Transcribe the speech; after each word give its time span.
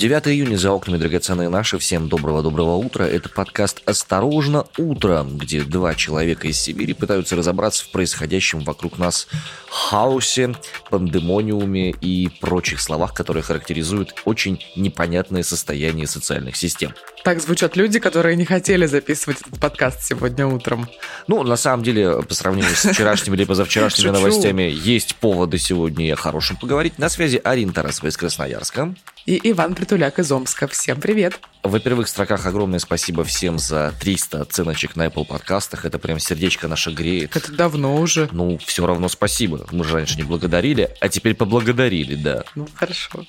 9 0.00 0.28
июня 0.28 0.56
за 0.56 0.72
окнами 0.72 0.96
драгоценные 0.96 1.50
наши. 1.50 1.76
Всем 1.76 2.08
доброго-доброго 2.08 2.76
утра. 2.76 3.04
Это 3.04 3.28
подкаст 3.28 3.82
«Осторожно, 3.84 4.64
утро», 4.78 5.26
где 5.30 5.60
два 5.60 5.94
человека 5.94 6.48
из 6.48 6.58
Сибири 6.58 6.94
пытаются 6.94 7.36
разобраться 7.36 7.84
в 7.84 7.90
происходящем 7.90 8.60
вокруг 8.60 8.96
нас 8.96 9.28
хаосе, 9.68 10.54
пандемониуме 10.88 11.90
и 11.90 12.30
прочих 12.40 12.80
словах, 12.80 13.12
которые 13.12 13.42
характеризуют 13.42 14.14
очень 14.24 14.64
непонятное 14.74 15.42
состояние 15.42 16.06
социальных 16.06 16.56
систем. 16.56 16.94
Так 17.22 17.42
звучат 17.42 17.76
люди, 17.76 17.98
которые 17.98 18.36
не 18.36 18.46
хотели 18.46 18.86
записывать 18.86 19.42
этот 19.42 19.60
подкаст 19.60 20.02
сегодня 20.02 20.46
утром. 20.46 20.88
Ну, 21.26 21.42
на 21.42 21.56
самом 21.56 21.84
деле, 21.84 22.22
по 22.22 22.32
сравнению 22.32 22.74
с 22.74 22.90
вчерашними 22.90 23.36
или 23.36 23.44
позавчерашними 23.44 24.08
новостями, 24.08 24.62
есть 24.62 25.16
поводы 25.16 25.58
сегодня 25.58 26.10
о 26.14 26.16
хорошем 26.16 26.56
поговорить. 26.56 26.98
На 26.98 27.10
связи 27.10 27.38
Арина 27.44 27.74
Тарасова 27.74 28.08
из 28.08 28.16
Красноярска. 28.16 28.94
И 29.30 29.40
Иван 29.52 29.76
Притуляк 29.76 30.18
из 30.18 30.32
Омска. 30.32 30.66
Всем 30.66 31.00
привет. 31.00 31.38
В 31.62 31.78
первых 31.78 32.08
строках 32.08 32.46
огромное 32.46 32.80
спасибо 32.80 33.22
всем 33.22 33.60
за 33.60 33.94
300 34.00 34.42
оценочек 34.42 34.96
на 34.96 35.06
Apple 35.06 35.24
подкастах. 35.24 35.84
Это 35.84 36.00
прям 36.00 36.18
сердечко 36.18 36.66
наше 36.66 36.90
греет. 36.90 37.36
Это 37.36 37.52
давно 37.52 37.96
уже. 37.98 38.28
Ну, 38.32 38.58
все 38.58 38.84
равно 38.84 39.08
спасибо. 39.08 39.64
Мы 39.70 39.84
же 39.84 39.94
раньше 39.94 40.16
не 40.16 40.24
благодарили, 40.24 40.92
а 41.00 41.08
теперь 41.08 41.34
поблагодарили, 41.34 42.16
да. 42.16 42.42
Ну, 42.56 42.66
хорошо. 42.74 43.24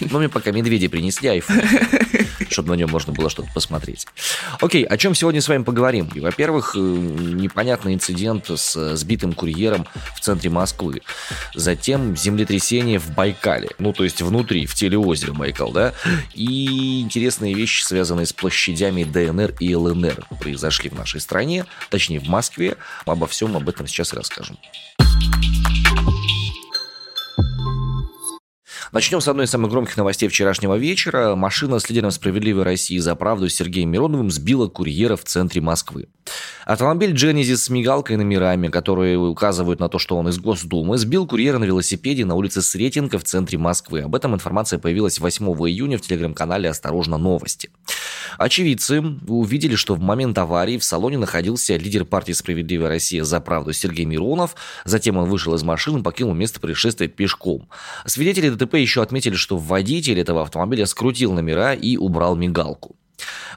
Но 0.00 0.18
мне 0.18 0.30
пока 0.30 0.50
медведи 0.50 0.88
принесли 0.88 1.28
айфон, 1.28 1.60
чтобы 2.50 2.70
на 2.70 2.74
нем 2.74 2.90
можно 2.90 3.12
было 3.12 3.30
что-то 3.30 3.48
посмотреть. 3.54 4.06
Окей, 4.60 4.84
о 4.84 4.96
чем 4.96 5.14
сегодня 5.14 5.40
с 5.40 5.48
вами 5.48 5.62
поговорим? 5.62 6.08
Во-первых, 6.14 6.74
э, 6.76 6.78
непонятный 6.78 7.94
инцидент 7.94 8.50
с 8.50 8.96
сбитым 8.96 9.32
курьером 9.32 9.86
в 10.16 10.20
центре 10.20 10.50
Москвы. 10.50 11.02
Затем 11.54 12.16
землетрясение 12.16 12.98
в 12.98 13.14
Байкале. 13.14 13.70
Ну, 13.78 13.92
то 13.92 14.04
есть 14.04 14.22
внутри, 14.22 14.66
в 14.66 14.74
теле 14.74 14.98
озера 14.98 15.32
Байкал, 15.32 15.72
да? 15.72 15.92
И 16.34 17.00
интересные 17.00 17.54
вещи, 17.54 17.82
связанные 17.82 18.26
с 18.26 18.32
площадями 18.32 19.04
ДНР 19.04 19.54
и 19.60 19.74
ЛНР, 19.74 20.26
произошли 20.40 20.90
в 20.90 20.94
нашей 20.94 21.20
стране, 21.20 21.66
точнее 21.90 22.20
в 22.20 22.28
Москве. 22.28 22.76
Обо 23.06 23.26
всем 23.26 23.56
об 23.56 23.68
этом 23.68 23.86
сейчас 23.86 24.12
и 24.12 24.16
расскажем. 24.16 24.58
Начнем 28.94 29.20
с 29.20 29.26
одной 29.26 29.46
из 29.46 29.50
самых 29.50 29.72
громких 29.72 29.96
новостей 29.96 30.28
вчерашнего 30.28 30.76
вечера. 30.76 31.34
Машина 31.34 31.80
с 31.80 31.90
лидером 31.90 32.12
«Справедливой 32.12 32.62
России 32.62 32.98
за 32.98 33.16
правду» 33.16 33.48
Сергеем 33.48 33.90
Мироновым 33.90 34.30
сбила 34.30 34.68
курьера 34.68 35.16
в 35.16 35.24
центре 35.24 35.60
Москвы. 35.60 36.06
Автомобиль 36.64 37.12
Genesis 37.12 37.56
с 37.56 37.70
мигалкой 37.70 38.14
и 38.14 38.16
номерами, 38.18 38.68
которые 38.68 39.18
указывают 39.18 39.80
на 39.80 39.88
то, 39.88 39.98
что 39.98 40.16
он 40.16 40.28
из 40.28 40.38
Госдумы, 40.38 40.96
сбил 40.96 41.26
курьера 41.26 41.58
на 41.58 41.64
велосипеде 41.64 42.24
на 42.24 42.36
улице 42.36 42.62
Сретенка 42.62 43.18
в 43.18 43.24
центре 43.24 43.58
Москвы. 43.58 44.02
Об 44.02 44.14
этом 44.14 44.32
информация 44.32 44.78
появилась 44.78 45.18
8 45.18 45.44
июня 45.44 45.98
в 45.98 46.02
телеграм-канале 46.02 46.70
«Осторожно, 46.70 47.18
новости». 47.18 47.70
Очевидцы 48.38 49.00
увидели, 49.28 49.74
что 49.74 49.94
в 49.94 50.00
момент 50.00 50.38
аварии 50.38 50.78
в 50.78 50.84
салоне 50.84 51.18
находился 51.18 51.76
лидер 51.76 52.04
партии 52.04 52.32
«Справедливая 52.32 52.88
Россия 52.88 53.24
за 53.24 53.40
правду» 53.40 53.72
Сергей 53.72 54.06
Миронов. 54.06 54.56
Затем 54.84 55.16
он 55.16 55.28
вышел 55.28 55.54
из 55.54 55.62
машины 55.62 55.98
и 55.98 56.02
покинул 56.02 56.32
место 56.34 56.60
происшествия 56.60 57.08
пешком. 57.08 57.68
Свидетели 58.06 58.48
ДТП 58.50 58.83
еще 58.84 59.02
отметили, 59.02 59.34
что 59.34 59.56
водитель 59.56 60.18
этого 60.20 60.42
автомобиля 60.42 60.86
скрутил 60.86 61.32
номера 61.32 61.74
и 61.74 61.96
убрал 61.96 62.36
мигалку. 62.36 62.96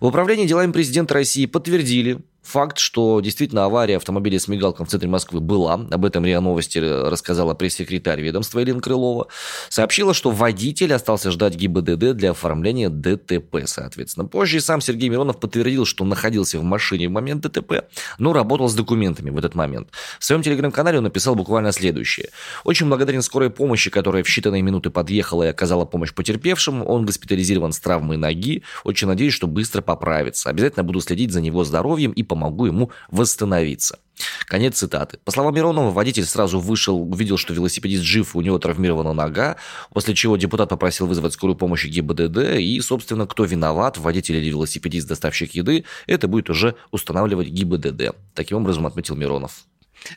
В 0.02 0.06
управлении 0.06 0.46
делами 0.46 0.72
президента 0.72 1.14
России 1.14 1.46
подтвердили, 1.46 2.20
Факт, 2.48 2.78
что 2.78 3.20
действительно 3.20 3.66
авария 3.66 3.98
автомобиля 3.98 4.40
с 4.40 4.48
мигалком 4.48 4.86
в 4.86 4.90
центре 4.90 5.10
Москвы 5.10 5.42
была, 5.42 5.74
об 5.74 6.06
этом 6.06 6.24
РИА 6.24 6.40
Новости 6.40 6.78
рассказала 6.78 7.54
пресс-секретарь 7.54 8.22
ведомства 8.22 8.60
Елена 8.60 8.80
Крылова, 8.80 9.28
сообщила, 9.68 10.14
что 10.14 10.32
водитель 10.32 10.94
остался 10.94 11.32
ждать 11.32 11.56
ГИБДД 11.56 12.14
для 12.14 12.32
оформления 12.32 12.88
ДТП, 12.88 13.64
соответственно. 13.66 14.28
Позже 14.28 14.62
сам 14.62 14.80
Сергей 14.80 15.10
Миронов 15.10 15.42
подтвердил, 15.42 15.84
что 15.84 16.06
находился 16.06 16.58
в 16.58 16.64
машине 16.64 17.10
в 17.10 17.12
момент 17.12 17.42
ДТП, 17.42 17.84
но 18.18 18.32
работал 18.32 18.70
с 18.70 18.76
документами 18.76 19.30
в 19.30 19.38
этот 19.38 19.54
момент. 19.54 19.90
В 20.18 20.24
своем 20.24 20.42
телеграм-канале 20.42 21.00
он 21.00 21.04
написал 21.04 21.36
буквально 21.36 21.74
следующее. 21.74 22.30
«Очень 22.64 22.88
благодарен 22.88 23.24
скорой 23.24 23.50
помощи, 23.50 23.90
которая 23.90 24.24
в 24.24 24.28
считанные 24.28 24.62
минуты 24.62 24.90
подъехала 24.90 25.44
и 25.44 25.48
оказала 25.48 25.84
помощь 25.84 26.14
потерпевшим. 26.14 26.88
Он 26.88 27.06
госпитализирован 27.06 27.74
с 27.74 27.80
травмой 27.82 28.16
ноги. 28.16 28.64
Очень 28.86 29.10
надеюсь, 29.10 29.34
что 29.34 29.48
быстро 29.48 29.82
поправится. 29.82 30.50
Обязательно 30.50 30.86
буду 30.86 31.02
следить 31.02 31.34
за 31.34 31.42
него 31.42 31.66
здоровьем 31.66 32.12
и 32.12 32.24
помогать 32.24 32.37
помогу 32.38 32.68
ему 32.68 32.92
восстановиться. 33.10 34.00
Конец 34.48 34.78
цитаты. 34.78 35.20
По 35.26 35.32
словам 35.32 35.54
Миронова, 35.54 35.92
водитель 35.92 36.26
сразу 36.26 36.60
вышел, 36.60 37.00
увидел, 37.02 37.38
что 37.38 37.54
велосипедист 37.54 38.04
жив, 38.04 38.36
у 38.36 38.42
него 38.42 38.58
травмирована 38.58 39.14
нога, 39.14 39.58
после 39.94 40.16
чего 40.16 40.38
депутат 40.38 40.70
попросил 40.70 41.06
вызвать 41.08 41.34
скорую 41.34 41.56
помощь 41.56 41.86
ГИБДД, 41.86 42.58
и, 42.60 42.80
собственно, 42.82 43.28
кто 43.28 43.46
виноват, 43.46 43.98
водитель 43.98 44.36
или 44.36 44.50
велосипедист, 44.50 45.08
доставщик 45.08 45.54
еды, 45.54 45.86
это 46.08 46.28
будет 46.28 46.50
уже 46.50 46.76
устанавливать 46.92 47.50
ГИБДД. 47.50 48.16
Таким 48.34 48.58
образом, 48.58 48.88
отметил 48.88 49.16
Миронов. 49.16 49.66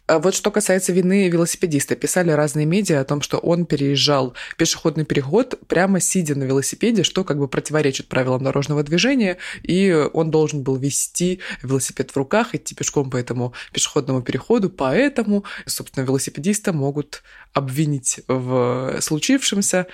А 0.07 0.19
вот 0.19 0.35
что 0.35 0.51
касается 0.51 0.93
вины 0.93 1.29
велосипедиста, 1.29 1.97
писали 1.97 2.31
разные 2.31 2.67
медиа 2.67 3.01
о 3.01 3.05
том, 3.05 3.23
что 3.23 3.39
он 3.39 3.67
переезжал 3.67 4.35
пешеходный 4.57 5.05
переход 5.05 5.59
прямо 5.67 6.01
сидя 6.01 6.35
на 6.35 6.45
велосипеде, 6.45 7.03
что 7.03 7.25
как 7.25 7.39
бы 7.39 7.49
противоречит 7.49 8.09
правилам 8.09 8.45
дорожного 8.45 8.83
движения, 8.83 9.39
и 9.63 9.93
он 10.13 10.31
должен 10.31 10.63
был 10.63 10.77
вести 10.77 11.41
велосипед 11.63 12.11
в 12.11 12.17
руках, 12.17 12.55
идти 12.55 12.75
пешком 12.75 13.11
по 13.11 13.17
этому 13.17 13.55
пешеходному 13.73 14.23
переходу, 14.23 14.71
поэтому, 14.71 15.45
собственно, 15.67 16.05
велосипедиста 16.05 16.73
могут 16.73 17.23
обвинить 17.53 18.21
в 18.29 19.01
случившемся. 19.01 19.87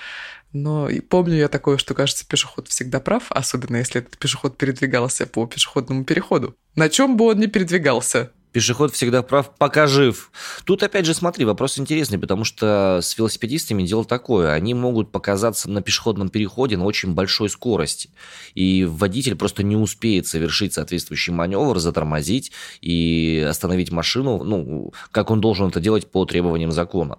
Но 0.52 0.88
помню 1.08 1.36
я 1.36 1.48
такое, 1.48 1.76
что, 1.76 1.94
кажется, 1.94 2.26
пешеход 2.26 2.69
всегда 2.69 3.00
прав, 3.00 3.25
особенно 3.30 3.76
если 3.76 4.00
этот 4.00 4.16
пешеход 4.16 4.56
передвигался 4.56 5.26
по 5.26 5.46
пешеходному 5.46 6.04
переходу. 6.04 6.56
На 6.76 6.88
чем 6.88 7.16
бы 7.16 7.26
он 7.26 7.41
ни 7.41 7.46
передвигался, 7.46 8.32
Пешеход 8.52 8.94
всегда 8.94 9.22
прав, 9.22 9.54
пока 9.58 9.86
жив. 9.86 10.30
Тут 10.64 10.82
опять 10.82 11.04
же 11.04 11.12
смотри, 11.12 11.44
вопрос 11.44 11.78
интересный, 11.78 12.18
потому 12.18 12.44
что 12.44 13.00
с 13.02 13.18
велосипедистами 13.18 13.82
дело 13.82 14.04
такое. 14.04 14.52
Они 14.52 14.72
могут 14.72 15.12
показаться 15.12 15.68
на 15.70 15.82
пешеходном 15.82 16.30
переходе 16.30 16.76
на 16.76 16.84
очень 16.84 17.12
большой 17.12 17.50
скорости. 17.50 18.10
И 18.54 18.84
водитель 18.84 19.36
просто 19.36 19.62
не 19.62 19.76
успеет 19.76 20.26
совершить 20.26 20.72
соответствующий 20.72 21.34
маневр, 21.34 21.78
затормозить 21.78 22.52
и 22.80 23.46
остановить 23.46 23.92
машину, 23.92 24.42
ну, 24.42 24.92
как 25.10 25.30
он 25.30 25.40
должен 25.40 25.68
это 25.68 25.80
делать 25.80 26.10
по 26.10 26.24
требованиям 26.24 26.72
закона. 26.72 27.18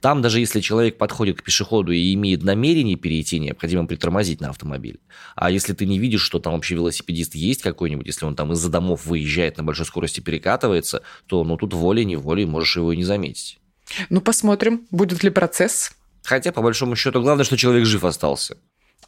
Там 0.00 0.22
даже 0.22 0.38
если 0.38 0.60
человек 0.60 0.96
подходит 0.96 1.40
к 1.40 1.44
пешеходу 1.44 1.90
и 1.92 2.14
имеет 2.14 2.42
намерение 2.42 2.96
перейти, 2.96 3.40
необходимо 3.40 3.86
притормозить 3.86 4.40
на 4.40 4.50
автомобиль. 4.50 5.00
А 5.34 5.50
если 5.50 5.72
ты 5.72 5.86
не 5.86 5.98
видишь, 5.98 6.22
что 6.22 6.38
там 6.38 6.54
вообще 6.54 6.76
велосипедист 6.76 7.34
есть 7.34 7.62
какой-нибудь, 7.62 8.06
если 8.06 8.24
он 8.24 8.36
там 8.36 8.52
из-за 8.52 8.70
домов 8.70 9.06
выезжает 9.06 9.56
на 9.56 9.64
большой 9.64 9.86
скорости, 9.86 10.20
перекатывается, 10.78 11.02
то 11.26 11.44
ну 11.44 11.56
тут 11.56 11.74
волей-неволей 11.74 12.46
можешь 12.46 12.76
его 12.76 12.92
и 12.92 12.96
не 12.96 13.04
заметить. 13.04 13.58
Ну, 14.10 14.20
посмотрим, 14.20 14.86
будет 14.90 15.22
ли 15.22 15.30
процесс. 15.30 15.92
Хотя, 16.24 16.52
по 16.52 16.62
большому 16.62 16.96
счету, 16.96 17.22
главное, 17.22 17.44
что 17.44 17.56
человек 17.56 17.86
жив 17.86 18.04
остался. 18.04 18.56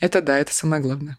Это 0.00 0.22
да, 0.22 0.38
это 0.38 0.54
самое 0.54 0.82
главное. 0.82 1.18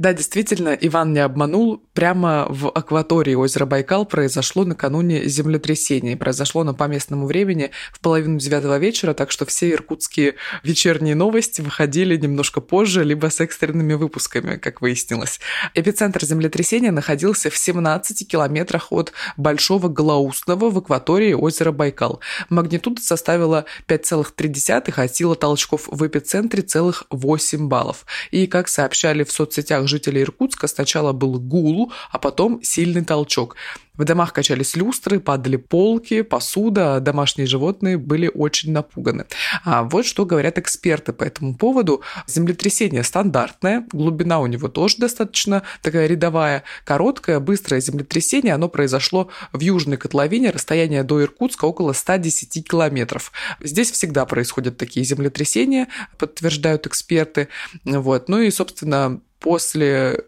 Да, 0.00 0.14
действительно, 0.14 0.70
Иван 0.70 1.12
не 1.12 1.18
обманул. 1.18 1.84
Прямо 1.92 2.46
в 2.48 2.70
акватории 2.70 3.34
озера 3.34 3.66
Байкал 3.66 4.06
произошло 4.06 4.64
накануне 4.64 5.26
землетрясение. 5.26 6.16
Произошло 6.16 6.62
оно 6.62 6.72
по 6.72 6.84
местному 6.84 7.26
времени 7.26 7.70
в 7.92 8.00
половину 8.00 8.38
девятого 8.38 8.78
вечера, 8.78 9.12
так 9.12 9.30
что 9.30 9.44
все 9.44 9.70
иркутские 9.70 10.36
вечерние 10.62 11.14
новости 11.14 11.60
выходили 11.60 12.16
немножко 12.16 12.62
позже, 12.62 13.04
либо 13.04 13.28
с 13.28 13.40
экстренными 13.40 13.92
выпусками, 13.92 14.56
как 14.56 14.80
выяснилось. 14.80 15.38
Эпицентр 15.74 16.24
землетрясения 16.24 16.92
находился 16.92 17.50
в 17.50 17.56
17 17.58 18.26
километрах 18.26 18.92
от 18.92 19.12
Большого 19.36 19.88
Глаусного 19.88 20.70
в 20.70 20.78
акватории 20.78 21.34
озера 21.34 21.72
Байкал. 21.72 22.20
Магнитуда 22.48 23.02
составила 23.02 23.66
5,3, 23.86 24.94
а 24.96 25.08
сила 25.08 25.34
толчков 25.34 25.88
в 25.88 26.06
эпицентре 26.06 26.62
целых 26.62 27.04
8 27.10 27.68
баллов. 27.68 28.06
И, 28.30 28.46
как 28.46 28.68
сообщали 28.68 29.24
в 29.24 29.30
соцсетях 29.30 29.89
жителей 29.90 30.22
Иркутска 30.22 30.68
сначала 30.68 31.12
был 31.12 31.38
гул, 31.38 31.92
а 32.10 32.18
потом 32.18 32.62
сильный 32.62 33.04
толчок. 33.04 33.56
В 34.00 34.04
домах 34.06 34.32
качались 34.32 34.76
люстры, 34.76 35.20
падали 35.20 35.56
полки, 35.56 36.22
посуда, 36.22 37.00
домашние 37.00 37.46
животные 37.46 37.98
были 37.98 38.30
очень 38.32 38.72
напуганы. 38.72 39.26
А 39.62 39.82
вот 39.82 40.06
что 40.06 40.24
говорят 40.24 40.56
эксперты 40.56 41.12
по 41.12 41.22
этому 41.22 41.54
поводу. 41.54 42.00
Землетрясение 42.26 43.04
стандартное, 43.04 43.86
глубина 43.92 44.40
у 44.40 44.46
него 44.46 44.68
тоже 44.68 44.96
достаточно 44.96 45.64
такая 45.82 46.06
рядовая, 46.06 46.64
короткое, 46.86 47.40
быстрое 47.40 47.82
землетрясение. 47.82 48.54
Оно 48.54 48.70
произошло 48.70 49.28
в 49.52 49.60
южной 49.60 49.98
котловине, 49.98 50.48
расстояние 50.48 51.02
до 51.02 51.22
Иркутска 51.22 51.66
около 51.66 51.92
110 51.92 52.66
километров. 52.66 53.32
Здесь 53.60 53.90
всегда 53.90 54.24
происходят 54.24 54.78
такие 54.78 55.04
землетрясения, 55.04 55.88
подтверждают 56.16 56.86
эксперты. 56.86 57.48
Вот. 57.84 58.30
Ну 58.30 58.40
и, 58.40 58.50
собственно, 58.50 59.20
после 59.40 60.24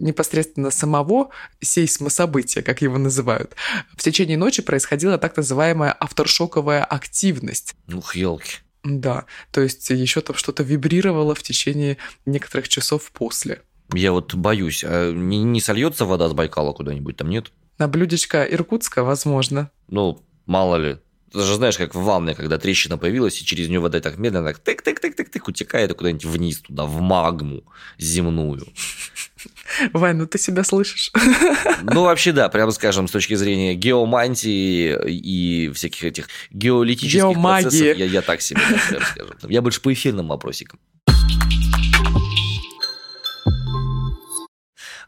непосредственно 0.00 0.70
самого 0.70 1.30
сейсмособытия, 1.60 2.62
как 2.62 2.82
его 2.82 2.98
называют, 2.98 3.54
в 3.96 4.02
течение 4.02 4.36
ночи 4.36 4.62
происходила 4.62 5.18
так 5.18 5.36
называемая 5.36 5.92
авторшоковая 5.92 6.84
активность. 6.84 7.74
Ух, 7.92 8.16
елки. 8.16 8.58
Да, 8.82 9.26
то 9.52 9.60
есть 9.60 9.90
еще 9.90 10.22
там 10.22 10.36
что-то 10.36 10.62
вибрировало 10.62 11.34
в 11.34 11.42
течение 11.42 11.98
некоторых 12.24 12.68
часов 12.68 13.10
после. 13.12 13.62
Я 13.92 14.12
вот 14.12 14.34
боюсь, 14.34 14.84
а 14.86 15.12
не, 15.12 15.42
не 15.42 15.60
сольется 15.60 16.04
вода 16.04 16.28
с 16.28 16.32
Байкала 16.32 16.72
куда-нибудь, 16.72 17.16
там 17.16 17.28
нет? 17.28 17.52
На 17.78 17.88
блюдечко 17.88 18.44
Иркутска, 18.44 19.02
возможно. 19.02 19.70
Ну, 19.88 20.22
мало 20.46 20.76
ли. 20.76 20.98
Ты 21.32 21.42
же 21.42 21.54
знаешь, 21.54 21.78
как 21.78 21.94
в 21.94 22.02
ванне, 22.02 22.34
когда 22.34 22.58
трещина 22.58 22.98
появилась, 22.98 23.40
и 23.40 23.44
через 23.44 23.68
нее 23.68 23.78
вода 23.78 24.00
так 24.00 24.18
медленно 24.18 24.52
так 24.52 24.60
тык-тык-тык-тык-тык 24.64 25.42
утекает 25.46 25.94
куда-нибудь 25.94 26.24
вниз 26.24 26.60
туда, 26.60 26.86
в 26.86 27.00
магму 27.00 27.62
земную. 27.98 28.66
Вань, 29.92 30.16
ну 30.16 30.26
ты 30.26 30.38
себя 30.38 30.64
слышишь. 30.64 31.12
Ну, 31.82 32.02
вообще, 32.02 32.32
да, 32.32 32.48
прямо 32.48 32.70
скажем, 32.72 33.08
с 33.08 33.10
точки 33.10 33.34
зрения 33.34 33.74
геомантии 33.74 34.96
и 35.08 35.70
всяких 35.72 36.04
этих 36.04 36.28
геолитических 36.50 37.20
Геомагии. 37.20 37.62
процессов, 37.62 37.96
я, 37.98 38.04
я 38.04 38.22
так 38.22 38.40
себе, 38.42 38.60
да, 38.70 38.78
прямо 38.88 39.04
скажем. 39.04 39.36
Я 39.50 39.62
больше 39.62 39.80
по 39.80 39.92
эфирным 39.92 40.28
вопросикам. 40.28 40.78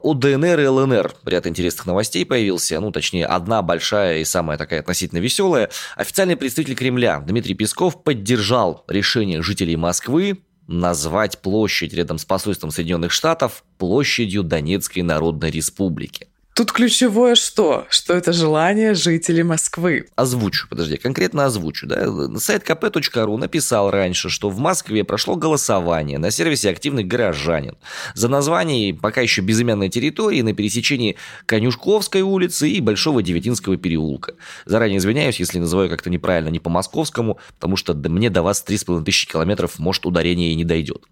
У 0.02 0.14
ДНР 0.14 0.58
и 0.58 0.67
ЛНР 0.67 1.14
ряд 1.26 1.46
интересных 1.46 1.87
новостей 1.87 2.26
появился, 2.26 2.81
ну, 2.81 2.90
точнее, 2.90 3.25
одна 3.26 3.62
большая 3.62 4.19
и 4.19 4.25
самая 4.25 4.58
такая 4.58 4.81
относительно 4.81 5.20
веселая. 5.20 5.70
Официальный 5.96 6.37
представитель 6.37 6.75
Кремля 6.75 7.20
Дмитрий 7.20 7.55
Песков 7.55 8.02
поддержал 8.02 8.85
решение 8.88 9.43
жителей 9.43 9.76
Москвы 9.76 10.40
назвать 10.67 11.38
площадь 11.41 11.93
рядом 11.93 12.19
с 12.19 12.25
посольством 12.25 12.70
Соединенных 12.70 13.12
Штатов 13.12 13.64
площадью 13.79 14.43
Донецкой 14.43 15.03
Народной 15.03 15.50
Республики. 15.50 16.29
Тут 16.54 16.70
ключевое 16.70 17.34
что? 17.34 17.87
Что 17.88 18.12
это 18.12 18.34
желание 18.34 18.93
жителей 18.93 19.43
Москвы. 19.43 20.08
Озвучу, 20.16 20.69
подожди, 20.69 20.99
конкретно 20.99 21.46
озвучу. 21.46 21.87
Да? 21.87 22.06
Сайт 22.38 22.69
kp.ru 22.69 23.38
написал 23.38 23.90
раньше, 23.90 24.28
что 24.28 24.50
в 24.50 24.58
Москве 24.58 25.02
прошло 25.02 25.37
голосование 25.37 26.19
на 26.19 26.31
сервисе 26.31 26.69
«Активный 26.69 27.04
горожанин» 27.04 27.76
за 28.14 28.28
название 28.28 28.93
пока 28.93 29.22
еще 29.22 29.40
безымянной 29.40 29.88
территории 29.88 30.43
на 30.43 30.52
пересечении 30.52 31.16
Конюшковской 31.46 32.20
улицы 32.20 32.69
и 32.69 32.82
Большого 32.82 33.22
Девятинского 33.22 33.78
переулка. 33.78 34.34
Заранее 34.66 34.99
извиняюсь, 34.99 35.40
если 35.40 35.58
называю 35.58 35.88
как-то 35.88 36.10
неправильно, 36.10 36.50
не 36.50 36.58
по-московскому, 36.58 37.38
потому 37.54 37.76
что 37.76 37.94
мне 37.94 38.28
до 38.28 38.43
вас 38.43 38.62
3,5 38.66 39.04
тысячи 39.04 39.26
километров, 39.26 39.78
может, 39.78 40.04
ударение 40.04 40.52
и 40.52 40.54
не 40.54 40.64
дойдет. 40.64 41.02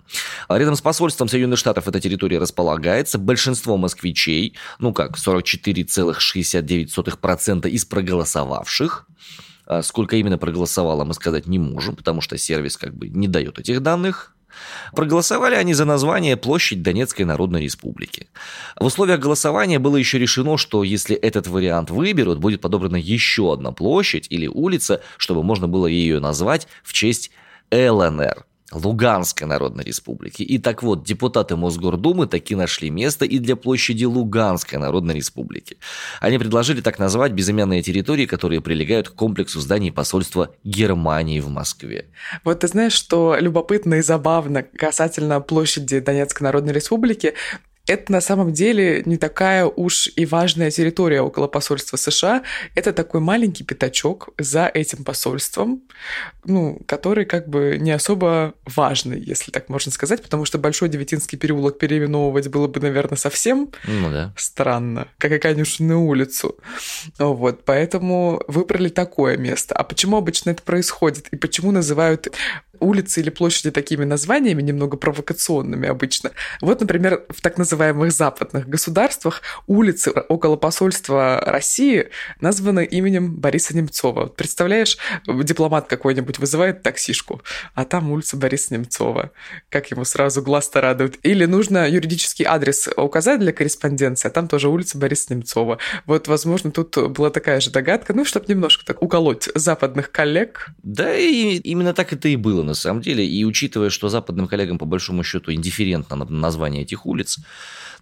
А 0.49 0.59
рядом 0.59 0.77
с 0.77 0.83
посольством 0.83 1.29
Соединенных 1.29 1.59
Штатов 1.59 1.89
эта 1.89 1.99
территория 1.99 2.39
располагается. 2.39 3.19
Большинство 3.19 3.79
москвичей, 3.79 4.55
ну 4.79 4.93
как, 4.93 5.17
44,69% 5.39 7.69
из 7.69 7.85
проголосовавших. 7.85 9.07
А 9.67 9.83
сколько 9.83 10.17
именно 10.17 10.39
проголосовало, 10.39 11.05
мы 11.05 11.13
сказать 11.15 11.47
не 11.47 11.59
можем, 11.59 11.97
потому 11.97 12.21
что 12.21 12.37
сервис 12.39 12.77
как 12.77 12.95
бы 12.95 13.09
не 13.09 13.29
дает 13.29 13.61
этих 13.61 13.83
данных. 13.83 14.35
Проголосовали 14.95 15.55
они 15.55 15.75
за 15.75 15.85
название 15.85 16.37
«Площадь 16.37 16.83
Донецкой 16.83 17.25
Народной 17.25 17.63
Республики». 17.63 18.27
В 18.79 18.87
условиях 18.87 19.21
голосования 19.21 19.79
было 19.79 19.97
еще 19.97 20.19
решено, 20.19 20.59
что 20.59 20.83
если 20.83 21.15
этот 21.15 21.47
вариант 21.47 21.91
выберут, 21.91 22.41
будет 22.41 22.61
подобрана 22.61 22.97
еще 22.97 23.53
одна 23.53 23.71
площадь 23.71 24.27
или 24.29 24.49
улица, 24.49 25.03
чтобы 25.19 25.45
можно 25.45 25.69
было 25.69 25.87
ее 25.87 26.19
назвать 26.19 26.67
в 26.83 26.93
честь 26.93 27.31
ЛНР. 27.71 28.45
Луганской 28.73 29.47
Народной 29.47 29.85
Республики. 29.85 30.43
И 30.43 30.59
так 30.59 30.83
вот, 30.83 31.05
депутаты 31.05 31.57
Мосгордумы 31.57 32.27
таки 32.27 32.55
нашли 32.55 32.91
место 32.91 33.25
и 33.25 33.39
для 33.39 33.57
площади 33.57 34.05
Луганской 34.05 34.79
Народной 34.79 35.15
Республики. 35.15 35.77
Они 36.21 36.39
предложили 36.39 36.81
так 36.81 36.99
назвать 36.99 37.33
безымянные 37.33 37.83
территории, 37.83 38.27
которые 38.27 38.61
прилегают 38.61 39.09
к 39.09 39.15
комплексу 39.15 39.61
зданий 39.61 39.93
посольства 39.93 40.55
Германии 40.65 41.41
в 41.41 41.49
Москве. 41.49 42.07
Вот 42.45 42.61
ты 42.61 42.69
знаешь, 42.69 42.93
что 42.93 43.37
любопытно 43.39 43.95
и 43.95 44.03
забавно 44.03 44.63
касательно 44.63 45.41
площади 45.41 46.01
Донецкой 46.01 46.45
Народной 46.45 46.73
Республики, 46.73 47.35
это 47.87 48.13
на 48.13 48.21
самом 48.21 48.53
деле 48.53 49.03
не 49.05 49.17
такая 49.17 49.65
уж 49.65 50.09
и 50.15 50.25
важная 50.25 50.71
территория 50.71 51.23
около 51.23 51.49
посольства 51.49 51.97
США. 51.97 52.43
Это 52.75 52.93
такой 52.93 53.21
маленький 53.21 53.65
пятачок 53.65 54.29
за 54.39 54.67
этим 54.67 55.05
посольством, 55.05 55.83
ну, 56.45 56.81
который 56.87 57.25
как 57.25 57.49
бы 57.49 57.79
не 57.81 57.91
особо 57.91 58.55
важный, 58.65 59.21
если 59.21 59.51
так 59.51 59.69
можно 59.69 59.91
сказать, 59.91 60.23
потому 60.23 60.45
что 60.45 60.59
Большой 60.59 60.89
Девятинский 60.89 61.37
переулок 61.37 61.79
переименовывать 61.79 62.49
было 62.49 62.69
бы, 62.69 62.81
наверное, 62.81 63.17
совсем 63.17 63.71
ну, 63.87 64.11
да. 64.11 64.33
странно, 64.37 65.09
как 65.19 65.33
и 65.33 65.39
Конюшенную 65.39 66.01
улицу. 66.01 66.57
Вот, 67.19 67.65
поэтому 67.65 68.43
выбрали 68.47 68.89
такое 68.89 69.37
место. 69.37 69.75
А 69.75 69.83
почему 69.83 70.17
обычно 70.17 70.51
это 70.51 70.63
происходит? 70.63 71.29
И 71.29 71.37
почему 71.37 71.73
называют 71.73 72.29
улицы 72.81 73.21
или 73.21 73.31
площади 73.31 73.71
такими 73.71 74.05
названиями, 74.05 74.63
немного 74.63 74.97
провокационными 74.97 75.89
обычно. 75.89 76.33
Вот, 76.61 76.81
например, 76.81 77.25
в 77.29 77.41
так 77.41 77.59
называемых 77.59 78.13
западных 78.13 78.69
государствах 78.69 79.43
улицы 79.67 80.11
около 80.11 80.57
посольства 80.57 81.41
России 81.45 82.09
названы 82.41 82.85
именем 82.85 83.35
Бориса 83.37 83.77
Немцова. 83.77 84.27
Представляешь, 84.27 84.99
дипломат 85.27 85.87
какой-нибудь 85.87 86.39
вызывает 86.39 86.83
таксишку, 86.83 87.43
а 87.75 87.85
там 87.85 88.11
улица 88.11 88.37
Бориса 88.37 88.75
Немцова. 88.75 89.31
Как 89.69 89.91
ему 89.91 90.05
сразу 90.05 90.43
глаз-то 90.43 90.81
радует. 90.81 91.19
Или 91.23 91.45
нужно 91.45 91.89
юридический 91.89 92.45
адрес 92.45 92.89
указать 92.97 93.41
для 93.41 93.53
корреспонденции, 93.53 94.29
а 94.29 94.31
там 94.31 94.49
тоже 94.49 94.69
улица 94.69 94.99
Бориса 94.99 95.35
Немцова. 95.35 95.79
Вот, 96.07 96.29
возможно, 96.29 96.71
тут 96.71 96.97
была 97.13 97.31
такая 97.31 97.61
же 97.61 97.71
догадка, 97.71 98.15
ну, 98.15 98.25
чтобы 98.25 98.47
немножко 98.49 98.85
так 98.85 99.03
уколоть 99.03 99.49
западных 99.55 100.11
коллег. 100.11 100.69
Да, 100.83 101.15
и 101.15 101.57
именно 101.59 101.95
так 101.95 102.13
это 102.13 102.29
и 102.29 102.37
было 102.37 102.63
на 102.71 102.75
самом 102.75 103.03
деле. 103.03 103.27
И 103.27 103.45
учитывая, 103.45 103.91
что 103.91 104.09
западным 104.09 104.49
коллегам 104.49 104.79
по 104.79 104.87
большому 104.87 105.23
счету 105.23 105.53
индифферентно 105.53 106.17
на 106.17 106.25
название 106.25 106.83
этих 106.83 107.07
улиц, 107.07 107.39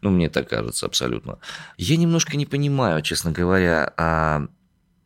ну, 0.01 0.11
мне 0.11 0.31
так 0.31 0.49
кажется 0.49 0.87
абсолютно. 0.87 1.39
Я 1.77 1.97
немножко 1.97 2.37
не 2.37 2.47
понимаю, 2.47 3.03
честно 3.03 3.33
говоря, 3.33 3.93
а 3.97 4.47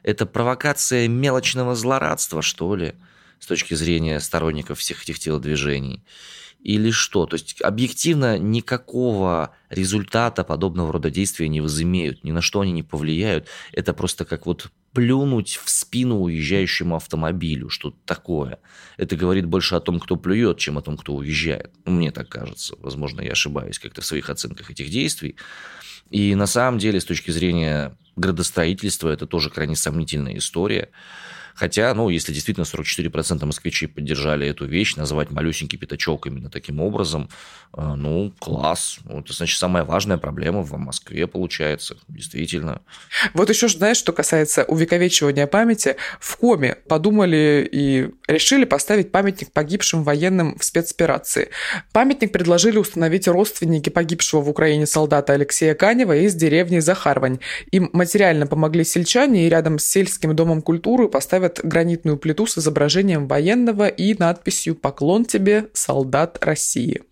это 0.02 0.26
провокация 0.26 1.08
мелочного 1.08 1.74
злорадства, 1.74 2.42
что 2.42 2.76
ли, 2.76 2.94
с 3.38 3.46
точки 3.46 3.74
зрения 3.74 4.20
сторонников 4.20 4.78
всех 4.78 5.02
этих 5.02 5.18
телодвижений 5.18 6.04
или 6.62 6.90
что? 6.90 7.26
То 7.26 7.34
есть 7.34 7.60
объективно 7.60 8.38
никакого 8.38 9.54
результата 9.68 10.44
подобного 10.44 10.92
рода 10.92 11.10
действия 11.10 11.48
не 11.48 11.60
возымеют, 11.60 12.24
ни 12.24 12.30
на 12.30 12.40
что 12.40 12.60
они 12.60 12.72
не 12.72 12.82
повлияют. 12.82 13.48
Это 13.72 13.92
просто 13.92 14.24
как 14.24 14.46
вот 14.46 14.70
плюнуть 14.92 15.60
в 15.62 15.70
спину 15.70 16.20
уезжающему 16.20 16.96
автомобилю, 16.96 17.68
что-то 17.68 17.96
такое. 18.04 18.58
Это 18.96 19.16
говорит 19.16 19.46
больше 19.46 19.74
о 19.74 19.80
том, 19.80 19.98
кто 19.98 20.16
плюет, 20.16 20.58
чем 20.58 20.78
о 20.78 20.82
том, 20.82 20.96
кто 20.96 21.14
уезжает. 21.14 21.72
Мне 21.84 22.10
так 22.10 22.28
кажется. 22.28 22.76
Возможно, 22.78 23.20
я 23.22 23.32
ошибаюсь 23.32 23.78
как-то 23.78 24.02
в 24.02 24.06
своих 24.06 24.28
оценках 24.28 24.70
этих 24.70 24.90
действий. 24.90 25.36
И 26.10 26.34
на 26.34 26.46
самом 26.46 26.78
деле, 26.78 27.00
с 27.00 27.04
точки 27.04 27.30
зрения 27.30 27.96
градостроительства, 28.16 29.08
это 29.08 29.26
тоже 29.26 29.48
крайне 29.48 29.76
сомнительная 29.76 30.36
история. 30.36 30.90
Хотя, 31.54 31.92
ну, 31.94 32.08
если 32.08 32.32
действительно 32.32 32.64
44% 32.64 33.44
москвичей 33.44 33.88
поддержали 33.88 34.46
эту 34.46 34.66
вещь, 34.66 34.96
называть 34.96 35.30
малюсенький 35.30 35.78
пятачок 35.78 36.26
именно 36.26 36.50
таким 36.50 36.80
образом, 36.80 37.28
э, 37.76 37.94
ну, 37.94 38.32
класс. 38.38 38.98
Это, 39.08 39.32
значит, 39.32 39.58
самая 39.58 39.84
важная 39.84 40.18
проблема 40.18 40.62
в 40.62 40.76
Москве 40.78 41.26
получается, 41.26 41.96
действительно. 42.08 42.82
Вот 43.34 43.50
еще, 43.50 43.68
знаешь, 43.68 43.96
что 43.96 44.12
касается 44.12 44.64
увековечивания 44.64 45.46
памяти, 45.46 45.96
в 46.20 46.36
Коме 46.36 46.76
подумали 46.88 47.68
и 47.70 48.10
решили 48.26 48.64
поставить 48.64 49.12
памятник 49.12 49.52
погибшим 49.52 50.02
военным 50.02 50.58
в 50.58 50.64
спецоперации. 50.64 51.50
Памятник 51.92 52.32
предложили 52.32 52.78
установить 52.78 53.28
родственники 53.28 53.90
погибшего 53.90 54.40
в 54.40 54.48
Украине 54.48 54.86
солдата 54.86 55.32
Алексея 55.34 55.74
Канева 55.74 56.16
из 56.16 56.34
деревни 56.34 56.78
Захарвань. 56.78 57.40
Им 57.70 57.90
материально 57.92 58.46
помогли 58.46 58.84
сельчане, 58.84 59.46
и 59.46 59.48
рядом 59.48 59.78
с 59.78 59.84
сельским 59.84 60.34
домом 60.34 60.62
культуры 60.62 61.08
поставили 61.08 61.41
ставят 61.42 61.60
гранитную 61.64 62.18
плиту 62.18 62.46
с 62.46 62.58
изображением 62.58 63.26
военного 63.26 63.88
и 63.88 64.14
надписью 64.16 64.76
«Поклон 64.76 65.24
тебе, 65.24 65.70
солдат 65.72 66.38
России». 66.44 67.02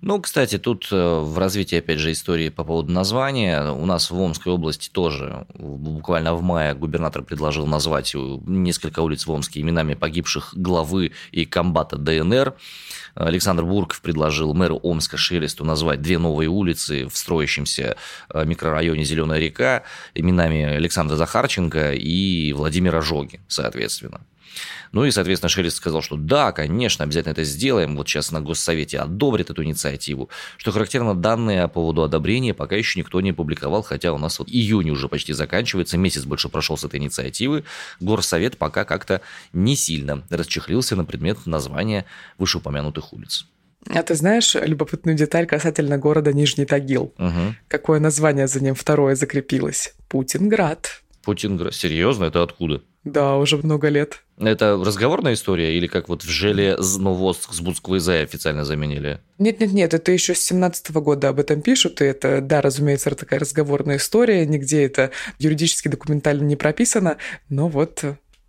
Ну, 0.00 0.20
кстати, 0.20 0.58
тут 0.58 0.88
э, 0.92 1.20
в 1.20 1.38
развитии, 1.38 1.78
опять 1.78 1.98
же, 1.98 2.12
истории 2.12 2.48
по 2.48 2.64
поводу 2.64 2.92
названия. 2.92 3.70
У 3.72 3.84
нас 3.86 4.10
в 4.10 4.20
Омской 4.20 4.52
области 4.52 4.88
тоже 4.90 5.46
буквально 5.54 6.34
в 6.34 6.42
мае 6.42 6.74
губернатор 6.74 7.22
предложил 7.22 7.66
назвать 7.66 8.14
несколько 8.14 9.00
улиц 9.00 9.26
в 9.26 9.30
Омске 9.30 9.60
именами 9.60 9.94
погибших 9.94 10.54
главы 10.54 11.12
и 11.32 11.44
комбата 11.44 11.96
ДНР. 11.96 12.54
Александр 13.14 13.64
Бурков 13.64 14.00
предложил 14.00 14.54
мэру 14.54 14.78
Омска 14.82 15.16
Шелесту 15.16 15.64
назвать 15.64 16.00
две 16.00 16.18
новые 16.18 16.48
улицы 16.48 17.06
в 17.06 17.16
строящемся 17.16 17.96
э, 18.32 18.44
микрорайоне 18.44 19.04
Зеленая 19.04 19.40
река 19.40 19.82
именами 20.14 20.62
Александра 20.62 21.16
Захарченко 21.16 21.92
и 21.92 22.52
Владимира 22.52 23.00
Жоги, 23.00 23.40
соответственно. 23.48 24.20
Ну 24.92 25.04
и, 25.04 25.10
соответственно, 25.10 25.48
Шелест 25.48 25.76
сказал, 25.76 26.02
что 26.02 26.16
да, 26.16 26.52
конечно, 26.52 27.04
обязательно 27.04 27.32
это 27.32 27.44
сделаем. 27.44 27.96
Вот 27.96 28.08
сейчас 28.08 28.32
на 28.32 28.40
Госсовете 28.40 28.98
одобрят 28.98 29.50
эту 29.50 29.62
инициативу. 29.64 30.30
Что 30.56 30.72
характерно, 30.72 31.14
данные 31.14 31.62
по 31.62 31.74
поводу 31.74 32.02
одобрения 32.02 32.54
пока 32.54 32.76
еще 32.76 32.98
никто 32.98 33.20
не 33.20 33.32
публиковал, 33.32 33.82
хотя 33.82 34.12
у 34.12 34.18
нас 34.18 34.38
вот 34.38 34.48
июнь 34.48 34.90
уже 34.90 35.08
почти 35.08 35.32
заканчивается, 35.32 35.98
месяц 35.98 36.24
больше 36.24 36.48
прошел 36.48 36.76
с 36.76 36.84
этой 36.84 36.98
инициативы. 36.98 37.64
Горсовет 38.00 38.56
пока 38.58 38.84
как-то 38.84 39.20
не 39.52 39.76
сильно 39.76 40.24
расчехлился 40.30 40.96
на 40.96 41.04
предмет 41.04 41.46
названия 41.46 42.04
вышеупомянутых 42.38 43.12
улиц. 43.12 43.46
А 43.86 44.02
ты 44.02 44.14
знаешь 44.14 44.54
любопытную 44.54 45.16
деталь 45.16 45.46
касательно 45.46 45.98
города 45.98 46.32
Нижний 46.32 46.66
Тагил? 46.66 47.14
Угу. 47.18 47.54
Какое 47.68 48.00
название 48.00 48.46
за 48.46 48.62
ним 48.62 48.74
второе 48.74 49.14
закрепилось? 49.14 49.94
Путинград. 50.08 51.02
Путинград. 51.28 51.74
Серьезно? 51.74 52.24
Это 52.24 52.42
откуда? 52.42 52.80
Да, 53.04 53.36
уже 53.36 53.58
много 53.58 53.90
лет. 53.90 54.22
Это 54.38 54.82
разговорная 54.82 55.34
история 55.34 55.76
или 55.76 55.86
как 55.86 56.08
вот 56.08 56.22
в 56.22 56.28
Желе 56.30 56.74
Новост 56.78 57.52
с 57.52 57.60
Бутсквайза 57.60 58.22
официально 58.22 58.64
заменили? 58.64 59.20
Нет-нет-нет, 59.36 59.92
это 59.92 60.10
еще 60.10 60.34
с 60.34 60.40
17 60.40 60.90
года 60.92 61.28
об 61.28 61.38
этом 61.38 61.60
пишут, 61.60 62.00
и 62.00 62.06
это, 62.06 62.40
да, 62.40 62.62
разумеется, 62.62 63.10
такая 63.10 63.40
разговорная 63.40 63.98
история, 63.98 64.46
нигде 64.46 64.84
это 64.84 65.10
юридически 65.38 65.88
документально 65.88 66.44
не 66.44 66.56
прописано, 66.56 67.18
но 67.50 67.68
вот 67.68 68.02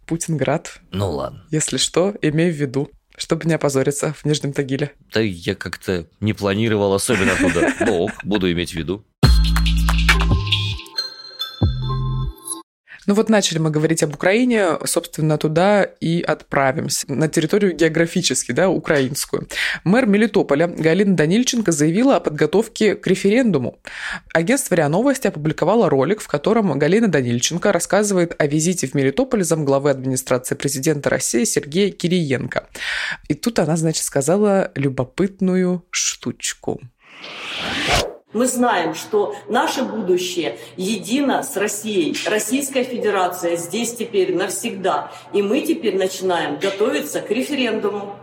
Путинград. 0.05 0.79
Ну 0.93 1.11
ладно. 1.11 1.43
Если 1.51 1.75
что, 1.75 2.15
имей 2.21 2.49
в 2.49 2.55
виду 2.55 2.89
чтобы 3.19 3.45
не 3.47 3.53
опозориться 3.53 4.13
в 4.13 4.23
Нижнем 4.25 4.53
Тагиле. 4.53 4.93
Да 5.13 5.19
я 5.19 5.53
как-то 5.53 6.07
не 6.21 6.31
планировал 6.33 6.93
особенно 6.93 7.35
туда. 7.35 7.73
Но 7.85 8.07
буду 8.23 8.49
иметь 8.51 8.71
в 8.71 8.75
виду. 8.75 9.05
Ну 13.05 13.13
вот 13.13 13.29
начали 13.29 13.57
мы 13.57 13.69
говорить 13.69 14.03
об 14.03 14.13
Украине, 14.13 14.77
собственно, 14.85 15.37
туда 15.37 15.83
и 15.83 16.21
отправимся, 16.21 17.11
на 17.11 17.27
территорию 17.27 17.75
географически, 17.75 18.51
да, 18.51 18.69
украинскую. 18.69 19.47
Мэр 19.83 20.05
Мелитополя 20.05 20.67
Галина 20.67 21.15
Данильченко 21.15 21.71
заявила 21.71 22.17
о 22.17 22.19
подготовке 22.19 22.95
к 22.95 23.07
референдуму. 23.07 23.79
Агентство 24.33 24.75
РИА 24.75 24.89
Новости 24.89 25.27
опубликовало 25.27 25.89
ролик, 25.89 26.21
в 26.21 26.27
котором 26.27 26.77
Галина 26.77 27.07
Данильченко 27.07 27.71
рассказывает 27.71 28.35
о 28.37 28.47
визите 28.47 28.87
в 28.87 28.93
Мелитополь 28.93 29.43
замглавы 29.43 29.89
администрации 29.89 30.55
президента 30.55 31.09
России 31.09 31.45
Сергея 31.45 31.91
Кириенко. 31.91 32.67
И 33.27 33.33
тут 33.33 33.59
она, 33.59 33.77
значит, 33.77 34.03
сказала 34.03 34.71
любопытную 34.75 35.85
штучку. 35.91 36.81
Мы 38.31 38.45
знаем, 38.45 38.93
что 38.93 39.35
наше 39.47 39.83
будущее 39.83 40.57
едино 40.77 41.41
с 41.41 41.57
Россией. 41.57 42.15
Российская 42.29 42.83
Федерация 42.83 43.57
здесь 43.57 43.95
теперь 43.95 44.35
навсегда. 44.35 45.11
И 45.33 45.41
мы 45.41 45.61
теперь 45.61 45.97
начинаем 45.97 46.59
готовиться 46.59 47.21
к 47.21 47.31
референдуму. 47.31 48.15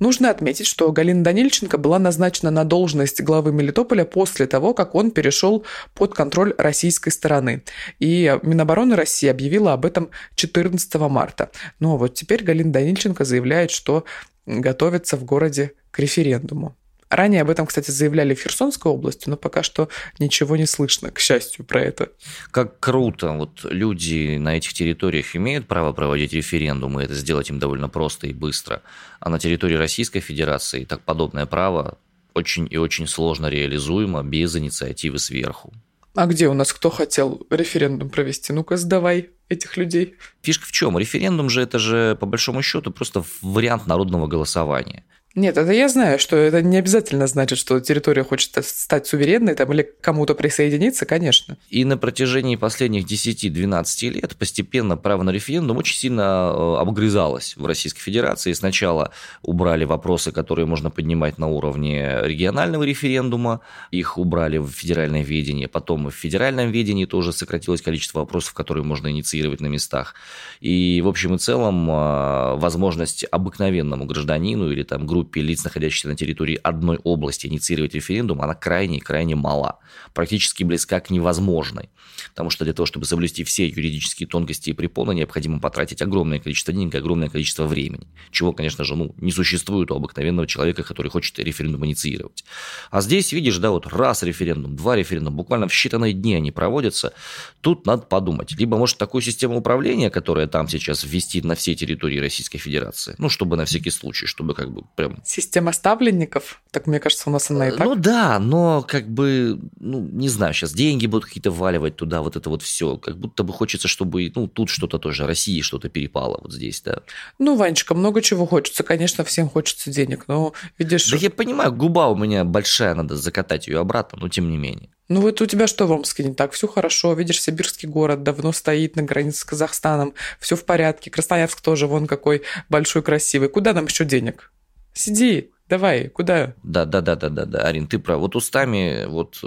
Нужно 0.00 0.30
отметить, 0.30 0.66
что 0.66 0.90
Галина 0.90 1.22
Данильченко 1.22 1.78
была 1.78 2.00
назначена 2.00 2.50
на 2.50 2.64
должность 2.64 3.22
главы 3.22 3.52
Мелитополя 3.52 4.04
после 4.04 4.48
того, 4.48 4.74
как 4.74 4.96
он 4.96 5.12
перешел 5.12 5.64
под 5.94 6.12
контроль 6.12 6.54
российской 6.58 7.10
стороны. 7.10 7.62
И 8.00 8.36
Минобороны 8.42 8.96
России 8.96 9.28
объявила 9.28 9.74
об 9.74 9.86
этом 9.86 10.10
14 10.34 10.92
марта. 11.02 11.52
Ну 11.78 11.94
а 11.94 11.98
вот 11.98 12.14
теперь 12.14 12.42
Галина 12.42 12.72
Данильченко 12.72 13.24
заявляет, 13.24 13.70
что 13.70 14.02
готовится 14.44 15.16
в 15.16 15.24
городе 15.24 15.74
к 15.92 16.00
референдуму. 16.00 16.74
Ранее 17.12 17.42
об 17.42 17.50
этом, 17.50 17.66
кстати, 17.66 17.90
заявляли 17.90 18.34
в 18.34 18.40
Херсонской 18.40 18.90
области, 18.90 19.28
но 19.28 19.36
пока 19.36 19.62
что 19.62 19.90
ничего 20.18 20.56
не 20.56 20.64
слышно, 20.64 21.10
к 21.10 21.18
счастью, 21.18 21.62
про 21.62 21.82
это. 21.82 22.08
Как 22.50 22.80
круто. 22.80 23.32
Вот 23.32 23.64
люди 23.64 24.38
на 24.38 24.56
этих 24.56 24.72
территориях 24.72 25.36
имеют 25.36 25.68
право 25.68 25.92
проводить 25.92 26.32
референдумы, 26.32 27.02
это 27.02 27.12
сделать 27.12 27.50
им 27.50 27.58
довольно 27.58 27.90
просто 27.90 28.28
и 28.28 28.32
быстро. 28.32 28.80
А 29.20 29.28
на 29.28 29.38
территории 29.38 29.74
Российской 29.74 30.20
Федерации 30.20 30.86
так 30.86 31.02
подобное 31.02 31.44
право 31.44 31.98
очень 32.32 32.66
и 32.70 32.78
очень 32.78 33.06
сложно 33.06 33.48
реализуемо 33.48 34.22
без 34.22 34.56
инициативы 34.56 35.18
сверху. 35.18 35.70
А 36.14 36.26
где 36.26 36.48
у 36.48 36.54
нас 36.54 36.72
кто 36.72 36.88
хотел 36.88 37.46
референдум 37.50 38.08
провести? 38.08 38.54
Ну-ка, 38.54 38.78
сдавай 38.78 39.28
этих 39.50 39.76
людей. 39.76 40.14
Фишка 40.40 40.64
в 40.66 40.72
чем? 40.72 40.96
Референдум 40.96 41.50
же 41.50 41.60
это 41.60 41.78
же 41.78 42.16
по 42.18 42.24
большому 42.24 42.62
счету 42.62 42.90
просто 42.90 43.22
вариант 43.42 43.86
народного 43.86 44.26
голосования. 44.28 45.04
Нет, 45.34 45.56
это 45.56 45.72
я 45.72 45.88
знаю, 45.88 46.18
что 46.18 46.36
это 46.36 46.60
не 46.60 46.76
обязательно 46.76 47.26
значит, 47.26 47.58
что 47.58 47.80
территория 47.80 48.22
хочет 48.22 48.52
стать 48.64 49.06
суверенной 49.06 49.54
там, 49.54 49.72
или 49.72 49.88
кому-то 50.00 50.34
присоединиться, 50.34 51.06
конечно. 51.06 51.56
И 51.70 51.86
на 51.86 51.96
протяжении 51.96 52.56
последних 52.56 53.06
10-12 53.06 54.10
лет 54.10 54.36
постепенно 54.36 54.98
право 54.98 55.22
на 55.22 55.30
референдум 55.30 55.78
очень 55.78 55.96
сильно 55.96 56.52
э, 56.54 56.76
обгрызалось 56.80 57.56
в 57.56 57.64
Российской 57.64 58.02
Федерации. 58.02 58.52
Сначала 58.52 59.12
убрали 59.40 59.84
вопросы, 59.84 60.32
которые 60.32 60.66
можно 60.66 60.90
поднимать 60.90 61.38
на 61.38 61.48
уровне 61.48 62.18
регионального 62.22 62.82
референдума, 62.82 63.60
их 63.90 64.18
убрали 64.18 64.58
в 64.58 64.68
федеральное 64.68 65.22
ведение, 65.22 65.66
потом 65.66 66.10
в 66.10 66.14
федеральном 66.14 66.70
ведении 66.70 67.06
тоже 67.06 67.32
сократилось 67.32 67.80
количество 67.80 68.18
вопросов, 68.18 68.52
которые 68.52 68.84
можно 68.84 69.08
инициировать 69.08 69.60
на 69.60 69.66
местах. 69.66 70.14
И 70.60 71.00
в 71.02 71.08
общем 71.08 71.36
и 71.36 71.38
целом 71.38 71.90
э, 71.90 72.56
возможность 72.56 73.24
обыкновенному 73.30 74.04
гражданину 74.04 74.70
или 74.70 74.82
там 74.82 75.06
группе 75.06 75.21
группе 75.22 75.40
лиц, 75.40 75.62
находящихся 75.64 76.08
на 76.08 76.16
территории 76.16 76.58
одной 76.62 76.98
области, 77.04 77.46
инициировать 77.46 77.94
референдум, 77.94 78.42
она 78.42 78.54
крайне 78.54 79.00
крайне 79.00 79.36
мала, 79.36 79.78
практически 80.14 80.64
близка 80.64 81.00
к 81.00 81.10
невозможной. 81.10 81.90
Потому 82.30 82.50
что 82.50 82.64
для 82.64 82.72
того, 82.72 82.86
чтобы 82.86 83.06
соблюсти 83.06 83.44
все 83.44 83.68
юридические 83.68 84.26
тонкости 84.26 84.70
и 84.70 84.72
препоны, 84.72 85.14
необходимо 85.14 85.60
потратить 85.60 86.02
огромное 86.02 86.38
количество 86.38 86.72
денег, 86.72 86.94
огромное 86.94 87.28
количество 87.28 87.66
времени. 87.66 88.06
Чего, 88.30 88.52
конечно 88.52 88.84
же, 88.84 88.96
ну, 88.96 89.14
не 89.18 89.32
существует 89.32 89.90
у 89.90 89.94
обыкновенного 89.94 90.46
человека, 90.46 90.82
который 90.82 91.10
хочет 91.10 91.38
референдум 91.38 91.86
инициировать. 91.86 92.44
А 92.90 93.00
здесь, 93.00 93.32
видишь, 93.32 93.58
да, 93.58 93.70
вот 93.70 93.86
раз 93.86 94.22
референдум, 94.22 94.76
два 94.76 94.96
референдума, 94.96 95.36
буквально 95.36 95.68
в 95.68 95.72
считанные 95.72 96.12
дни 96.12 96.34
они 96.34 96.50
проводятся. 96.50 97.12
Тут 97.60 97.86
надо 97.86 98.02
подумать. 98.02 98.52
Либо, 98.52 98.76
может, 98.76 98.98
такую 98.98 99.22
систему 99.22 99.58
управления, 99.58 100.10
которая 100.10 100.46
там 100.46 100.68
сейчас 100.68 101.04
ввести 101.04 101.42
на 101.42 101.54
всей 101.54 101.74
территории 101.74 102.18
Российской 102.18 102.58
Федерации, 102.58 103.14
ну, 103.18 103.28
чтобы 103.28 103.56
на 103.56 103.64
всякий 103.64 103.90
случай, 103.90 104.26
чтобы 104.26 104.54
как 104.54 104.72
бы 104.72 104.82
прям 104.96 105.11
Система 105.24 105.72
ставленников? 105.72 106.60
Так 106.70 106.86
мне 106.86 107.00
кажется, 107.00 107.28
у 107.28 107.32
нас 107.32 107.50
она 107.50 107.68
и 107.68 107.70
так. 107.70 107.84
Ну 107.84 107.94
да, 107.94 108.38
но 108.38 108.82
как 108.86 109.08
бы, 109.08 109.60
ну, 109.78 110.00
не 110.00 110.28
знаю, 110.28 110.54
сейчас 110.54 110.72
деньги 110.72 111.06
будут 111.06 111.26
какие-то 111.26 111.50
валивать 111.50 111.96
туда, 111.96 112.22
вот 112.22 112.36
это 112.36 112.48
вот 112.48 112.62
все. 112.62 112.96
Как 112.96 113.18
будто 113.18 113.42
бы 113.42 113.52
хочется, 113.52 113.88
чтобы, 113.88 114.30
ну, 114.34 114.48
тут 114.48 114.70
что-то 114.70 114.98
тоже, 114.98 115.26
России 115.26 115.60
что-то 115.60 115.88
перепало 115.88 116.40
вот 116.42 116.52
здесь, 116.52 116.80
да. 116.80 117.00
Ну, 117.38 117.56
Ванечка, 117.56 117.94
много 117.94 118.22
чего 118.22 118.46
хочется. 118.46 118.82
Конечно, 118.82 119.24
всем 119.24 119.48
хочется 119.48 119.90
денег, 119.90 120.24
но 120.28 120.52
видишь... 120.78 121.10
Да 121.10 121.16
я 121.16 121.30
понимаю, 121.30 121.72
губа 121.72 122.08
у 122.08 122.16
меня 122.16 122.44
большая, 122.44 122.94
надо 122.94 123.16
закатать 123.16 123.68
ее 123.68 123.78
обратно, 123.78 124.18
но 124.20 124.28
тем 124.28 124.50
не 124.50 124.56
менее. 124.56 124.90
Ну 125.08 125.20
вот 125.20 125.42
у 125.42 125.46
тебя 125.46 125.66
что 125.66 125.86
в 125.86 125.92
Омске 125.92 126.24
не 126.24 126.32
так? 126.32 126.52
Все 126.52 126.66
хорошо, 126.66 127.12
видишь, 127.12 127.42
сибирский 127.42 127.86
город 127.86 128.22
давно 128.22 128.50
стоит 128.52 128.96
на 128.96 129.02
границе 129.02 129.40
с 129.40 129.44
Казахстаном, 129.44 130.14
все 130.40 130.56
в 130.56 130.64
порядке. 130.64 131.10
Красноярск 131.10 131.60
тоже 131.60 131.86
вон 131.86 132.06
какой 132.06 132.42
большой, 132.70 133.02
красивый. 133.02 133.50
Куда 133.50 133.74
нам 133.74 133.86
еще 133.86 134.06
денег? 134.06 134.50
Сиди, 134.94 135.50
давай, 135.68 136.08
куда? 136.08 136.54
Да, 136.62 136.84
да, 136.84 137.00
да, 137.00 137.16
да, 137.16 137.28
да, 137.28 137.44
да, 137.44 137.60
Арин, 137.60 137.86
ты 137.86 137.98
прав. 137.98 138.20
Вот 138.20 138.36
устами 138.36 139.06
вот 139.06 139.40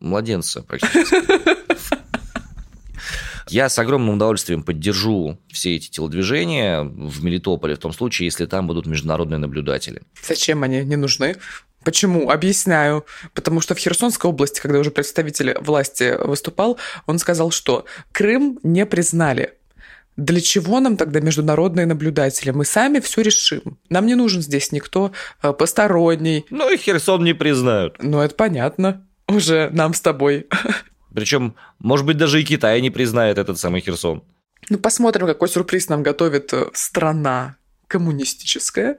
младенца 0.00 0.62
практически. 0.62 1.16
Я 3.50 3.70
с 3.70 3.78
огромным 3.78 4.16
удовольствием 4.16 4.62
поддержу 4.62 5.38
все 5.48 5.76
эти 5.76 5.88
телодвижения 5.88 6.82
в 6.82 7.24
Мелитополе, 7.24 7.76
в 7.76 7.78
том 7.78 7.94
случае, 7.94 8.26
если 8.26 8.44
там 8.44 8.66
будут 8.66 8.86
международные 8.86 9.38
наблюдатели. 9.38 10.02
Зачем 10.22 10.62
они 10.64 10.84
не 10.84 10.96
нужны? 10.96 11.36
Почему? 11.82 12.30
Объясняю. 12.30 13.06
Потому 13.32 13.62
что 13.62 13.74
в 13.74 13.78
Херсонской 13.78 14.28
области, 14.28 14.60
когда 14.60 14.78
уже 14.78 14.90
представитель 14.90 15.56
власти 15.60 16.14
выступал, 16.22 16.76
он 17.06 17.18
сказал, 17.18 17.50
что 17.50 17.86
Крым 18.12 18.58
не 18.62 18.84
признали. 18.84 19.54
Для 20.18 20.40
чего 20.40 20.80
нам 20.80 20.96
тогда 20.96 21.20
международные 21.20 21.86
наблюдатели? 21.86 22.50
Мы 22.50 22.64
сами 22.64 22.98
все 22.98 23.22
решим. 23.22 23.78
Нам 23.88 24.04
не 24.04 24.16
нужен 24.16 24.42
здесь 24.42 24.72
никто 24.72 25.12
э, 25.44 25.52
посторонний. 25.52 26.44
Ну 26.50 26.68
и 26.72 26.76
Херсон 26.76 27.22
не 27.22 27.34
признают. 27.34 28.02
Ну 28.02 28.18
это 28.18 28.34
понятно. 28.34 29.06
Уже 29.28 29.70
нам 29.72 29.94
с 29.94 30.00
тобой. 30.00 30.48
Причем, 31.14 31.54
может 31.78 32.04
быть, 32.04 32.16
даже 32.16 32.42
и 32.42 32.44
Китай 32.44 32.80
не 32.80 32.90
признает 32.90 33.38
этот 33.38 33.60
самый 33.60 33.80
Херсон. 33.80 34.24
Ну 34.68 34.78
посмотрим, 34.78 35.28
какой 35.28 35.48
сюрприз 35.48 35.88
нам 35.88 36.02
готовит 36.02 36.52
э, 36.52 36.66
страна 36.74 37.56
коммунистическая. 37.86 38.98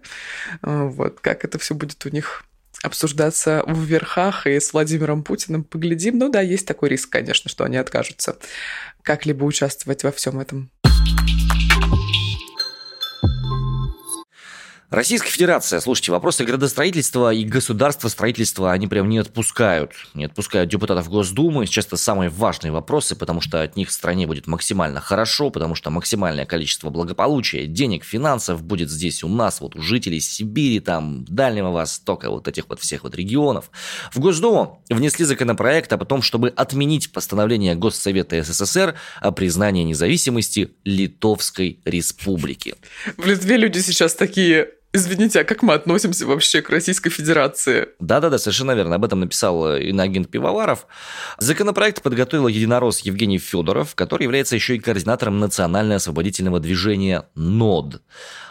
Э, 0.64 0.84
вот 0.86 1.20
как 1.20 1.44
это 1.44 1.60
все 1.60 1.76
будет 1.76 2.06
у 2.06 2.10
них 2.10 2.46
обсуждаться 2.82 3.64
в 3.68 3.84
верхах 3.84 4.48
и 4.48 4.60
с 4.60 4.72
Владимиром 4.72 5.24
Путиным. 5.24 5.66
Поглядим. 5.66 6.18
Ну 6.18 6.30
да, 6.30 6.40
есть 6.40 6.66
такой 6.66 6.90
риск, 6.90 7.10
конечно, 7.10 7.50
что 7.50 7.66
они 7.66 7.76
откажутся 7.76 8.38
как-либо 9.04 9.44
участвовать 9.44 10.04
во 10.04 10.12
всем 10.12 10.40
этом. 10.40 10.70
Российская 14.90 15.30
Федерация, 15.30 15.82
слушайте, 15.82 16.12
вопросы 16.12 16.44
градостроительства 16.46 17.32
и 17.32 17.44
государства 17.44 18.08
строительства, 18.08 18.72
они 18.72 18.88
прям 18.88 19.08
не 19.08 19.20
отпускают. 19.20 19.92
Не 20.16 20.26
отпускают 20.26 20.72
депутатов 20.72 21.10
Госдумы. 21.10 21.68
Сейчас 21.68 21.86
это 21.86 21.96
самые 21.96 22.32
важные 22.32 22.72
вопросы, 22.72 23.16
потому 23.16 23.40
что 23.40 23.62
от 23.62 23.76
них 23.76 23.90
в 23.90 23.92
стране 23.92 24.26
будет 24.26 24.48
максимально 24.48 25.00
хорошо, 25.00 25.52
потому 25.52 25.76
что 25.76 25.92
максимальное 25.92 26.48
количество 26.48 26.90
благополучия, 26.90 27.68
денег, 27.68 28.04
финансов 28.04 28.64
будет 28.64 28.90
здесь 28.90 29.24
у 29.24 29.28
нас, 29.28 29.62
вот 29.62 29.76
у 29.76 29.82
жителей 29.84 30.20
Сибири, 30.20 30.80
там, 30.80 31.24
Дальнего 31.26 31.70
Востока, 31.70 32.32
вот 32.32 32.48
этих 32.48 32.68
вот 32.68 32.80
всех 32.80 33.04
вот 33.04 33.14
регионов. 33.14 33.70
В 34.12 34.20
Госдуму 34.20 34.84
внесли 34.90 35.24
законопроект 35.24 35.94
о 35.94 35.98
том, 36.00 36.24
чтобы 36.24 36.50
отменить 36.50 37.12
постановление 37.12 37.76
Госсовета 37.76 38.42
СССР 38.42 38.96
о 39.22 39.32
признании 39.34 39.84
независимости 39.84 40.72
Литовской 40.84 41.80
Республики. 41.86 42.74
В 43.18 43.28
Литве 43.28 43.58
люди 43.58 43.78
сейчас 43.78 44.16
такие 44.16 44.79
Извините, 44.92 45.42
а 45.42 45.44
как 45.44 45.62
мы 45.62 45.76
относимся 45.76 46.26
вообще 46.26 46.64
к 46.64 46.70
Российской 46.72 47.12
Федерации? 47.12 47.90
Да-да-да, 48.00 48.40
совершенно 48.40 48.72
верно. 48.72 48.96
Об 48.96 49.06
этом 49.06 49.20
написал 49.20 49.76
э, 49.76 49.84
иноагент 49.84 50.30
Пивоваров. 50.30 50.88
Законопроект 51.38 52.02
подготовил 52.02 52.48
единорос 52.48 53.02
Евгений 53.02 53.38
Федоров, 53.38 53.94
который 53.94 54.24
является 54.24 54.56
еще 54.56 54.76
и 54.76 54.80
координатором 54.80 55.40
национально-освободительного 55.40 56.60
движения 56.60 57.26
НОД. 57.36 58.02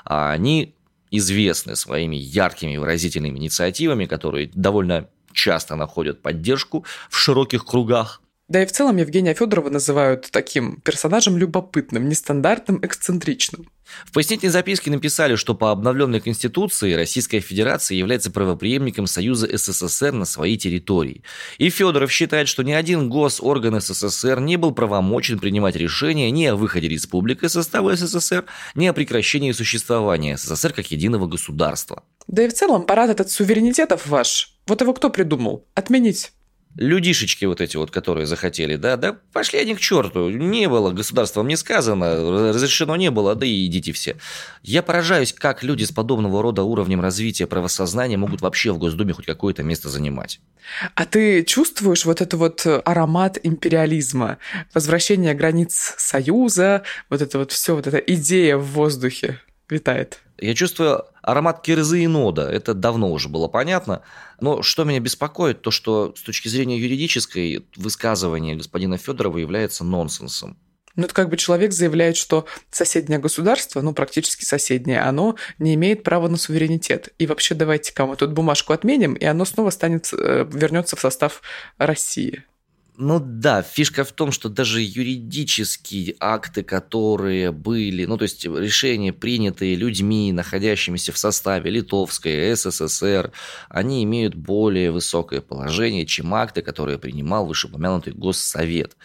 А 0.05 0.31
они 0.31 0.77
известны 1.11 1.75
своими 1.75 2.15
яркими 2.15 2.77
выразительными 2.77 3.39
инициативами, 3.39 4.07
которые 4.07 4.49
довольно 4.55 5.09
часто 5.33 5.75
находят 5.75 6.23
поддержку 6.23 6.85
в 7.11 7.17
широких 7.19 7.65
кругах. 7.65 8.23
Да 8.49 8.63
и 8.63 8.67
в 8.67 8.73
целом 8.73 8.97
Евгения 8.97 9.35
Федорова 9.35 9.69
называют 9.69 10.31
таким 10.31 10.81
персонажем 10.81 11.37
любопытным, 11.37 12.09
нестандартным, 12.09 12.81
эксцентричным. 12.83 13.69
В 14.07 14.13
пояснительной 14.13 14.51
записке 14.51 14.91
написали, 14.91 15.37
что 15.37 15.55
по 15.55 15.71
обновленной 15.71 16.21
Конституции 16.21 16.95
Российская 16.95 17.41
Федерация 17.41 17.97
является 17.97 18.31
правопреемником 18.31 19.07
Союза 19.07 19.49
СССР 19.55 20.13
на 20.13 20.25
своей 20.25 20.57
территории. 20.57 21.25
И 21.59 21.69
Федоров 21.69 22.11
считает, 22.11 22.49
что 22.49 22.63
ни 22.63 22.73
один 22.73 23.11
госорган 23.11 23.81
СССР 23.83 24.41
не 24.41 24.57
был 24.57 24.73
правомочен 24.73 25.39
принимать 25.39 25.77
решения 25.77 26.31
ни 26.31 26.47
о 26.47 26.57
выходе 26.57 26.89
республик 26.89 27.43
из 27.43 27.53
состава 27.53 27.97
СССР, 27.97 28.47
ни 28.75 28.87
о 28.87 28.95
прекращении 28.95 29.53
существования 29.53 30.39
СССР 30.39 30.73
как 30.73 30.91
единого 30.91 31.27
государства. 31.27 32.03
Да 32.27 32.45
и 32.45 32.49
в 32.49 32.55
целом 32.55 32.87
парад 32.87 33.11
этот 33.11 33.31
суверенитетов 33.31 34.07
ваш. 34.07 34.55
Вот 34.67 34.81
его 34.81 34.95
кто 34.95 35.11
придумал? 35.11 35.67
Отменить 35.75 36.33
людишечки 36.77 37.45
вот 37.45 37.61
эти 37.61 37.77
вот, 37.77 37.91
которые 37.91 38.27
захотели, 38.27 38.77
да, 38.77 38.97
да 38.97 39.17
пошли 39.33 39.59
они 39.59 39.75
к 39.75 39.81
черту. 39.81 40.29
Не 40.29 40.69
было, 40.69 40.91
государством 40.91 41.49
не 41.49 41.57
сказано, 41.57 42.53
разрешено 42.53 42.97
не 42.97 43.11
было, 43.11 43.35
да 43.35 43.47
и 43.47 43.67
идите 43.67 43.93
все. 43.93 44.17
Я 44.63 44.83
поражаюсь, 44.83 45.33
как 45.33 45.63
люди 45.63 45.85
с 45.85 45.93
подобного 45.93 46.43
рода 46.43 46.63
уровнем 46.63 47.01
развития 47.01 47.47
правосознания 47.47 48.17
могут 48.17 48.41
вообще 48.41 48.73
в 48.73 48.79
Госдуме 48.79 49.13
хоть 49.13 49.27
какое-то 49.27 49.63
место 49.63 49.89
занимать. 49.89 50.41
А 50.95 51.05
ты 51.07 51.43
чувствуешь 51.45 52.05
вот 52.05 52.21
это 52.21 52.37
вот 52.37 52.67
аромат 52.85 53.39
империализма, 53.43 54.39
возвращение 54.75 55.35
границ 55.35 55.95
Союза, 55.97 56.83
вот 57.11 57.23
это 57.23 57.39
вот 57.39 57.53
все, 57.53 57.75
вот 57.75 57.87
эта 57.87 57.99
идея 57.99 58.57
в 58.57 58.67
воздухе 58.67 59.41
витает? 59.69 60.21
Я 60.39 60.55
чувствую 60.55 61.05
аромат 61.23 61.63
кирзы 61.63 62.05
и 62.05 62.07
нода. 62.07 62.49
Это 62.49 62.75
давно 62.75 63.11
уже 63.11 63.29
было 63.29 63.49
понятно. 63.49 64.03
Но 64.41 64.63
что 64.63 64.85
меня 64.85 65.01
беспокоит, 65.01 65.63
то 65.63 65.71
что 65.71 66.15
с 66.17 66.23
точки 66.23 66.49
зрения 66.49 66.79
юридической 66.79 67.67
высказывание 67.77 68.57
господина 68.57 68.99
Федорова 68.99 69.39
является 69.39 69.85
нонсенсом. 69.85 70.57
Ну, 70.99 71.05
это 71.05 71.15
как 71.15 71.29
бы 71.29 71.37
человек 71.37 71.73
заявляет, 71.73 72.17
что 72.17 72.47
соседнее 72.73 73.21
государство, 73.21 73.81
ну, 73.83 73.93
практически 73.95 74.45
соседнее, 74.45 75.01
оно 75.01 75.37
не 75.61 75.75
имеет 75.75 76.03
права 76.03 76.27
на 76.27 76.37
суверенитет. 76.37 77.15
И 77.19 77.27
вообще 77.29 77.55
давайте-ка 77.55 78.05
мы 78.05 78.17
тут 78.17 78.33
бумажку 78.33 78.73
отменим, 78.73 79.15
и 79.15 79.25
оно 79.25 79.45
снова 79.45 79.71
станет, 79.71 80.13
э, 80.13 80.45
вернется 80.53 80.97
в 80.97 81.01
состав 81.01 81.41
России. 81.79 82.45
Ну 83.01 83.21
да, 83.21 83.63
фишка 83.63 84.03
в 84.03 84.11
том, 84.11 84.33
что 84.33 84.49
даже 84.49 84.81
юридические 84.81 86.17
акты, 86.19 86.65
которые 86.65 87.53
были, 87.53 88.05
ну 88.07 88.17
то 88.19 88.25
есть 88.25 88.45
решения, 88.45 89.13
принятые 89.13 89.77
людьми, 89.77 90.33
находящимися 90.33 91.13
в 91.13 91.19
составе 91.19 91.71
Литовской, 91.71 92.57
СССР, 92.57 93.31
они 93.69 94.03
имеют 94.03 94.35
более 94.35 94.91
высокое 94.91 95.41
положение, 95.41 96.07
чем 96.07 96.35
акты, 96.35 96.61
которые 96.61 96.99
принимал 96.99 97.47
вышеупомянутый 97.47 98.15
Госсовет. 98.15 98.97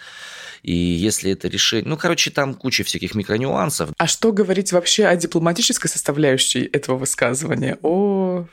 И 0.64 0.74
если 0.74 1.32
это 1.32 1.48
решение... 1.48 1.88
Ну, 1.88 1.96
короче, 1.96 2.32
там 2.32 2.56
куча 2.56 2.84
всяких 2.84 3.14
микронюансов. 3.14 3.92
А 3.96 4.08
что 4.08 4.32
говорить 4.32 4.72
вообще 4.72 5.06
о 5.06 5.16
дипломатической 5.16 5.88
составляющей 5.88 6.62
этого 6.64 6.98
высказывания? 6.98 7.78
О... 7.84 8.48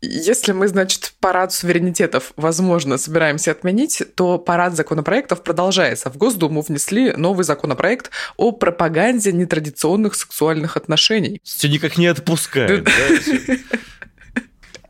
Если 0.00 0.52
мы, 0.52 0.68
значит, 0.68 1.14
парад 1.20 1.52
суверенитетов, 1.52 2.32
возможно, 2.36 2.98
собираемся 2.98 3.50
отменить, 3.50 4.02
то 4.14 4.38
парад 4.38 4.76
законопроектов 4.76 5.42
продолжается. 5.42 6.08
В 6.10 6.16
Госдуму 6.16 6.60
внесли 6.60 7.12
новый 7.12 7.44
законопроект 7.44 8.10
о 8.36 8.52
пропаганде 8.52 9.32
нетрадиционных 9.32 10.14
сексуальных 10.14 10.76
отношений. 10.76 11.40
Все 11.42 11.68
никак 11.68 11.98
не 11.98 12.06
отпускают. 12.06 12.84
Да? 12.84 13.56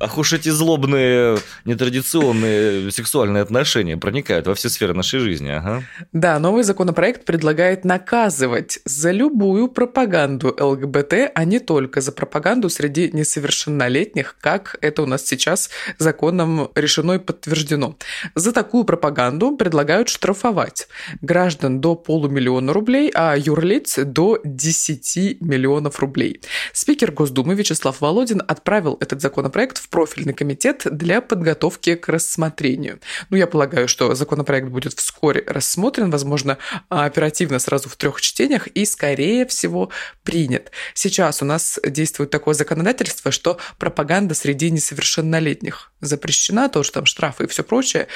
Ах 0.01 0.17
уж 0.17 0.33
эти 0.33 0.49
злобные, 0.49 1.39
нетрадиционные 1.65 2.93
сексуальные 2.93 3.43
отношения 3.43 3.97
проникают 3.97 4.47
во 4.47 4.55
все 4.55 4.69
сферы 4.69 4.95
нашей 4.95 5.19
жизни. 5.19 5.51
Ага. 5.51 5.83
Да, 6.13 6.39
новый 6.39 6.63
законопроект 6.63 7.25
предлагает 7.25 7.85
наказывать 7.85 8.79
за 8.85 9.11
любую 9.11 9.67
пропаганду 9.67 10.55
ЛГБТ, 10.57 11.33
а 11.35 11.45
не 11.45 11.59
только 11.59 12.01
за 12.01 12.13
пропаганду 12.13 12.71
среди 12.71 13.11
несовершеннолетних, 13.13 14.37
как 14.41 14.77
это 14.83 15.03
у 15.03 15.07
нас 15.07 15.27
сейчас 15.27 15.69
законом 15.99 16.71
решено 16.77 17.13
и 17.13 17.19
подтверждено. 17.19 17.97
За 18.37 18.53
такую 18.53 18.85
пропаганду 18.85 19.57
предлагают 19.57 20.09
штрафовать 20.09 20.87
граждан 21.23 21.81
до 21.81 21.97
полумиллиона 21.97 22.73
рублей, 22.73 23.11
а 23.13 23.37
юрлиц 23.37 23.99
до 24.05 24.39
10 24.45 25.41
миллионов 25.41 25.99
рублей. 25.99 26.41
Спикер 26.73 27.11
Госдумы 27.11 27.57
Вячеслав 27.57 28.01
Володин 28.01 28.43
отправил 28.47 28.97
этот 29.01 29.21
законопроект 29.21 29.79
в 29.79 29.88
профильный 29.91 30.35
комитет 30.35 30.83
для 30.91 31.21
подготовки 31.21 31.95
к 31.95 32.09
рассмотрению. 32.09 33.01
Ну, 33.31 33.37
я 33.37 33.47
полагаю, 33.47 33.89
что 33.89 34.15
законопроект 34.15 34.69
будет 34.69 34.95
вскоре 34.95 35.43
рассмотрен, 35.47 36.11
возможно, 36.11 36.59
оперативно 36.89 37.59
сразу 37.59 37.89
в 37.89 37.97
трех 37.97 38.21
чтениях 38.21 38.67
и, 38.69 38.85
скорее 38.85 39.47
всего, 39.47 39.91
принят. 40.23 40.71
Сейчас 40.95 41.43
у 41.43 41.45
нас 41.45 41.79
действует 41.85 42.31
такое 42.31 42.55
законодательство, 42.55 43.31
что 43.31 43.59
пропаганда 43.79 44.35
среди 44.35 44.71
несовершеннолетних 44.71 45.93
запрещена, 46.01 46.69
тоже 46.69 46.93
там 46.93 47.07
штрафы 47.07 47.45
и 47.45 47.47
все 47.49 47.63
прочее. 47.63 48.09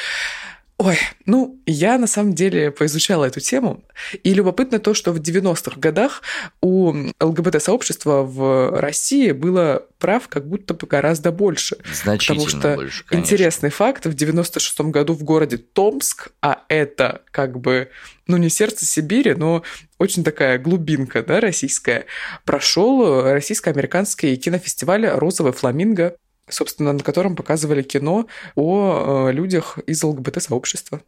Ой, 0.85 0.99
ну, 1.27 1.61
я 1.65 1.97
на 1.97 2.09
самом 2.09 2.35
деле 2.35 2.73
поизучала 2.73 3.27
эту 3.27 3.39
тему, 3.39 3.85
и 4.25 4.35
любопытно 4.35 4.81
то, 4.81 4.95
что 4.95 5.13
в 5.13 5.21
90-х 5.21 5.79
годах 5.79 6.23
у 6.61 6.93
ЛГБТ-сообщества 7.21 8.23
в 8.25 8.81
России 8.81 9.31
было 9.31 9.87
прав 9.99 10.27
как 10.27 10.49
будто 10.49 10.75
бы 10.75 10.89
гораздо 10.89 11.31
больше. 11.31 11.77
Значительно 12.03 12.41
потому 12.41 12.61
что 12.61 12.75
больше, 12.75 13.05
конечно. 13.05 13.25
интересный 13.25 13.71
факт, 13.71 14.07
в 14.07 14.11
96-м 14.11 14.91
году 14.91 15.13
в 15.13 15.23
городе 15.23 15.57
Томск, 15.59 16.31
а 16.41 16.65
это 16.67 17.23
как 17.31 17.61
бы, 17.61 17.91
ну, 18.27 18.37
не 18.37 18.49
сердце 18.49 18.85
Сибири, 18.85 19.35
но 19.35 19.63
очень 19.99 20.25
такая 20.25 20.59
глубинка, 20.59 21.23
да, 21.23 21.39
российская, 21.39 22.07
прошел 22.45 23.23
российско-американский 23.23 24.35
кинофестиваль 24.35 25.07
«Розовый 25.07 25.53
фламинго», 25.53 26.17
собственно, 26.53 26.93
на 26.93 27.01
котором 27.01 27.37
показывали 27.37 27.83
кино 27.83 28.27
о 28.55 29.29
э, 29.29 29.33
людях 29.33 29.79
из 29.87 30.03
ЛГБТ-сообщества. 30.03 31.01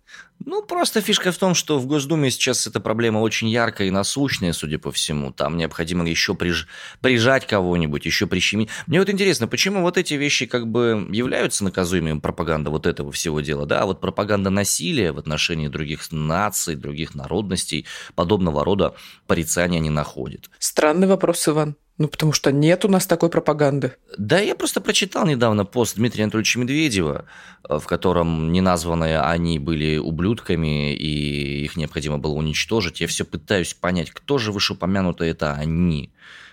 Ну, 0.45 0.63
просто 0.63 1.01
фишка 1.01 1.33
в 1.33 1.39
том, 1.39 1.55
что 1.55 1.79
в 1.79 1.87
Госдуме 1.87 2.31
сейчас 2.31 2.67
эта 2.67 2.81
проблема 2.81 3.19
очень 3.19 3.49
яркая 3.49 3.89
и 3.89 3.91
насущная, 3.91 4.53
судя 4.53 4.79
по 4.79 4.91
всему. 4.91 5.33
Там 5.33 5.57
необходимо 5.57 6.09
еще 6.09 6.35
приж... 6.35 6.69
прижать 7.01 7.47
кого-нибудь, 7.47 8.05
еще 8.05 8.27
прищемить. 8.27 8.69
Мне 8.87 8.99
вот 8.99 9.11
интересно, 9.11 9.47
почему 9.47 9.83
вот 9.83 9.99
эти 9.99 10.15
вещи 10.15 10.47
как 10.47 10.67
бы 10.67 11.07
являются 11.11 11.65
наказуемыми, 11.65 12.19
пропаганда 12.19 12.71
вот 12.71 12.87
этого 12.87 13.13
всего 13.13 13.41
дела, 13.41 13.67
да, 13.67 13.83
а 13.83 13.87
вот 13.87 14.01
пропаганда 14.01 14.51
насилия 14.51 15.13
в 15.13 15.19
отношении 15.19 15.69
других 15.69 16.11
наций, 16.13 16.77
других 16.77 17.15
народностей, 17.15 17.87
подобного 18.15 18.65
рода 18.65 18.95
порицания 19.27 19.81
не 19.81 19.91
находит. 19.91 20.51
Странный 20.59 21.07
вопрос, 21.07 21.49
Иван. 21.49 21.77
Ну, 21.97 22.09
потому 22.09 22.33
что 22.33 22.51
нет 22.51 22.85
у 22.85 22.89
нас 22.89 23.07
такой 23.07 23.29
пропаганды. 23.29 23.93
Да, 24.19 24.41
я 24.41 24.57
просто 24.57 24.81
прочитал 24.81 25.27
недавно 25.27 25.65
пост 25.65 25.95
Дмитрия 25.95 26.25
Анатольевича 26.25 26.59
Медведева, 26.59 27.27
э, 27.69 27.79
в 27.79 27.87
котором 27.87 28.51
неназванные 28.53 29.21
они 29.21 29.61
были 29.61 29.99
ублюдками, 29.99 30.93
и 30.93 31.65
их 31.65 31.77
необходимо 31.77 32.19
было 32.19 32.33
уничтожить. 32.33 33.01
Я 33.01 33.07
все 33.07 33.25
пытаюсь 33.25 33.75
понять, 33.75 34.11
кто 34.11 34.39
же 34.39 34.51
вышеупомянутые 34.51 35.31
это 35.31 35.53
они. 35.53 36.11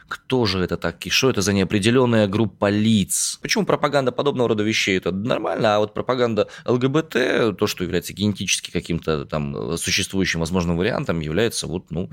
Кто 0.07 0.45
же 0.45 0.59
это 0.59 0.77
такие? 0.77 1.11
Что 1.11 1.29
это 1.29 1.41
за 1.41 1.53
неопределенная 1.53 2.27
группа 2.27 2.69
лиц? 2.69 3.39
Почему 3.41 3.65
пропаганда 3.65 4.11
подобного 4.11 4.49
рода 4.49 4.61
вещей 4.61 4.97
это 4.97 5.11
нормально, 5.11 5.75
а 5.75 5.79
вот 5.79 5.93
пропаганда 5.93 6.49
ЛГБТ, 6.65 7.57
то, 7.57 7.65
что 7.65 7.83
является 7.83 8.13
генетически 8.13 8.71
каким-то 8.71 9.25
там 9.25 9.77
существующим 9.77 10.41
возможным 10.41 10.77
вариантом, 10.77 11.21
является 11.21 11.65
вот, 11.65 11.91
ну, 11.91 12.09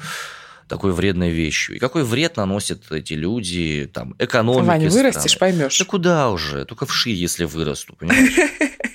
такой 0.68 0.92
вредной 0.92 1.30
вещью. 1.30 1.76
И 1.76 1.78
какой 1.78 2.04
вред 2.04 2.36
наносят 2.36 2.90
эти 2.92 3.14
люди, 3.14 3.90
там, 3.92 4.14
экономике 4.18 4.66
Ваня, 4.66 4.90
вырастешь, 4.90 5.32
страны. 5.32 5.52
поймешь. 5.54 5.78
Да 5.78 5.84
куда 5.84 6.30
уже? 6.30 6.64
Только 6.64 6.86
в 6.86 6.94
ши, 6.94 7.10
если 7.10 7.44
вырасту, 7.44 7.94
понимаешь? 7.98 8.32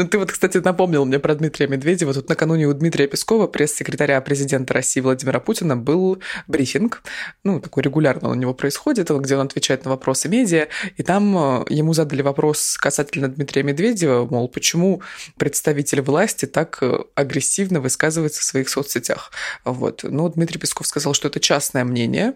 Ну, 0.00 0.06
ты 0.08 0.18
вот, 0.18 0.32
кстати, 0.32 0.58
напомнил 0.58 1.04
мне 1.04 1.18
про 1.18 1.34
Дмитрия 1.34 1.66
Медведева. 1.66 2.14
Тут 2.14 2.28
накануне 2.28 2.66
у 2.66 2.72
Дмитрия 2.72 3.06
Пескова, 3.06 3.46
пресс-секретаря 3.46 4.20
президента 4.20 4.72
России 4.74 5.00
Владимира 5.00 5.40
Путина, 5.40 5.76
был 5.76 6.22
брифинг. 6.46 7.02
Ну, 7.44 7.60
такой 7.60 7.82
регулярно 7.82 8.30
у 8.30 8.34
него 8.34 8.54
происходит, 8.54 9.10
где 9.10 9.36
он 9.36 9.46
отвечает 9.46 9.84
на 9.84 9.90
вопросы 9.90 10.28
медиа. 10.28 10.68
И 10.96 11.02
там 11.02 11.36
э, 11.36 11.64
ему 11.68 11.92
задали 11.92 12.22
вопрос 12.22 12.78
касательно 12.78 13.28
Дмитрия 13.28 13.62
Медведева, 13.62 14.26
мол, 14.26 14.48
почему 14.48 15.02
представитель 15.36 16.00
власти 16.00 16.46
так 16.46 16.78
э, 16.80 17.00
агрессивно 17.14 17.80
высказывается 17.80 18.40
в 18.40 18.44
своих 18.44 18.68
соцсетях. 18.68 19.32
Вот. 19.64 20.04
Но 20.04 20.28
Дмитрий 20.28 20.58
Песков 20.58 20.86
сказал, 20.86 21.12
что 21.14 21.28
это 21.28 21.40
частное 21.40 21.84
мнение. 21.84 22.34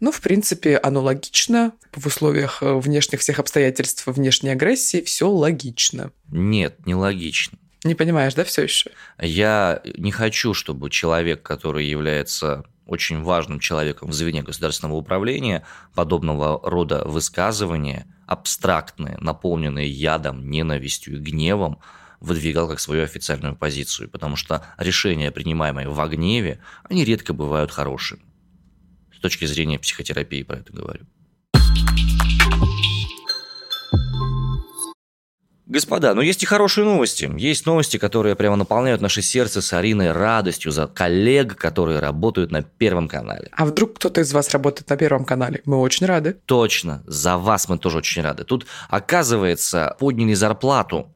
Ну, 0.00 0.10
в 0.10 0.20
принципе, 0.20 0.78
оно 0.78 1.02
логично. 1.02 1.72
В 1.92 2.06
условиях 2.06 2.62
э, 2.62 2.74
внешних 2.74 3.20
всех 3.20 3.38
обстоятельств, 3.38 4.06
внешней 4.06 4.50
агрессии 4.50 5.02
все 5.02 5.30
логично. 5.30 6.10
Нет, 6.30 6.86
нелогично. 6.86 7.58
Не 7.84 7.94
понимаешь, 7.94 8.34
да, 8.34 8.44
все 8.44 8.62
еще? 8.62 8.90
Я 9.20 9.80
не 9.96 10.10
хочу, 10.10 10.54
чтобы 10.54 10.90
человек, 10.90 11.42
который 11.42 11.86
является 11.86 12.64
очень 12.86 13.22
важным 13.22 13.60
человеком 13.60 14.10
в 14.10 14.12
звене 14.12 14.42
государственного 14.42 14.96
управления, 14.96 15.64
подобного 15.94 16.60
рода 16.68 17.04
высказывания, 17.04 18.06
абстрактные, 18.26 19.18
наполненные 19.20 19.88
ядом, 19.88 20.48
ненавистью 20.48 21.16
и 21.16 21.18
гневом, 21.18 21.80
выдвигал 22.20 22.68
как 22.68 22.80
свою 22.80 23.04
официальную 23.04 23.56
позицию, 23.56 24.08
потому 24.08 24.36
что 24.36 24.64
решения, 24.78 25.30
принимаемые 25.30 25.88
во 25.88 26.08
гневе, 26.08 26.60
они 26.84 27.04
редко 27.04 27.32
бывают 27.32 27.70
хорошими. 27.70 28.22
С 29.14 29.20
точки 29.20 29.44
зрения 29.44 29.78
психотерапии 29.78 30.42
про 30.42 30.58
это 30.58 30.72
говорю. 30.72 31.06
Господа, 35.66 36.14
ну 36.14 36.20
есть 36.20 36.44
и 36.44 36.46
хорошие 36.46 36.84
новости. 36.84 37.28
Есть 37.36 37.66
новости, 37.66 37.96
которые 37.96 38.36
прямо 38.36 38.54
наполняют 38.54 39.00
наше 39.00 39.20
сердце 39.20 39.60
с 39.60 39.72
Ариной 39.72 40.12
радостью 40.12 40.70
за 40.70 40.86
коллег, 40.86 41.56
которые 41.56 41.98
работают 41.98 42.52
на 42.52 42.62
Первом 42.62 43.08
канале. 43.08 43.48
А 43.50 43.66
вдруг 43.66 43.96
кто-то 43.96 44.20
из 44.20 44.32
вас 44.32 44.50
работает 44.50 44.88
на 44.88 44.96
Первом 44.96 45.24
канале? 45.24 45.62
Мы 45.64 45.78
очень 45.78 46.06
рады. 46.06 46.36
Точно, 46.46 47.02
за 47.06 47.36
вас 47.36 47.68
мы 47.68 47.78
тоже 47.78 47.98
очень 47.98 48.22
рады. 48.22 48.44
Тут, 48.44 48.66
оказывается, 48.88 49.96
подняли 49.98 50.34
зарплату 50.34 51.12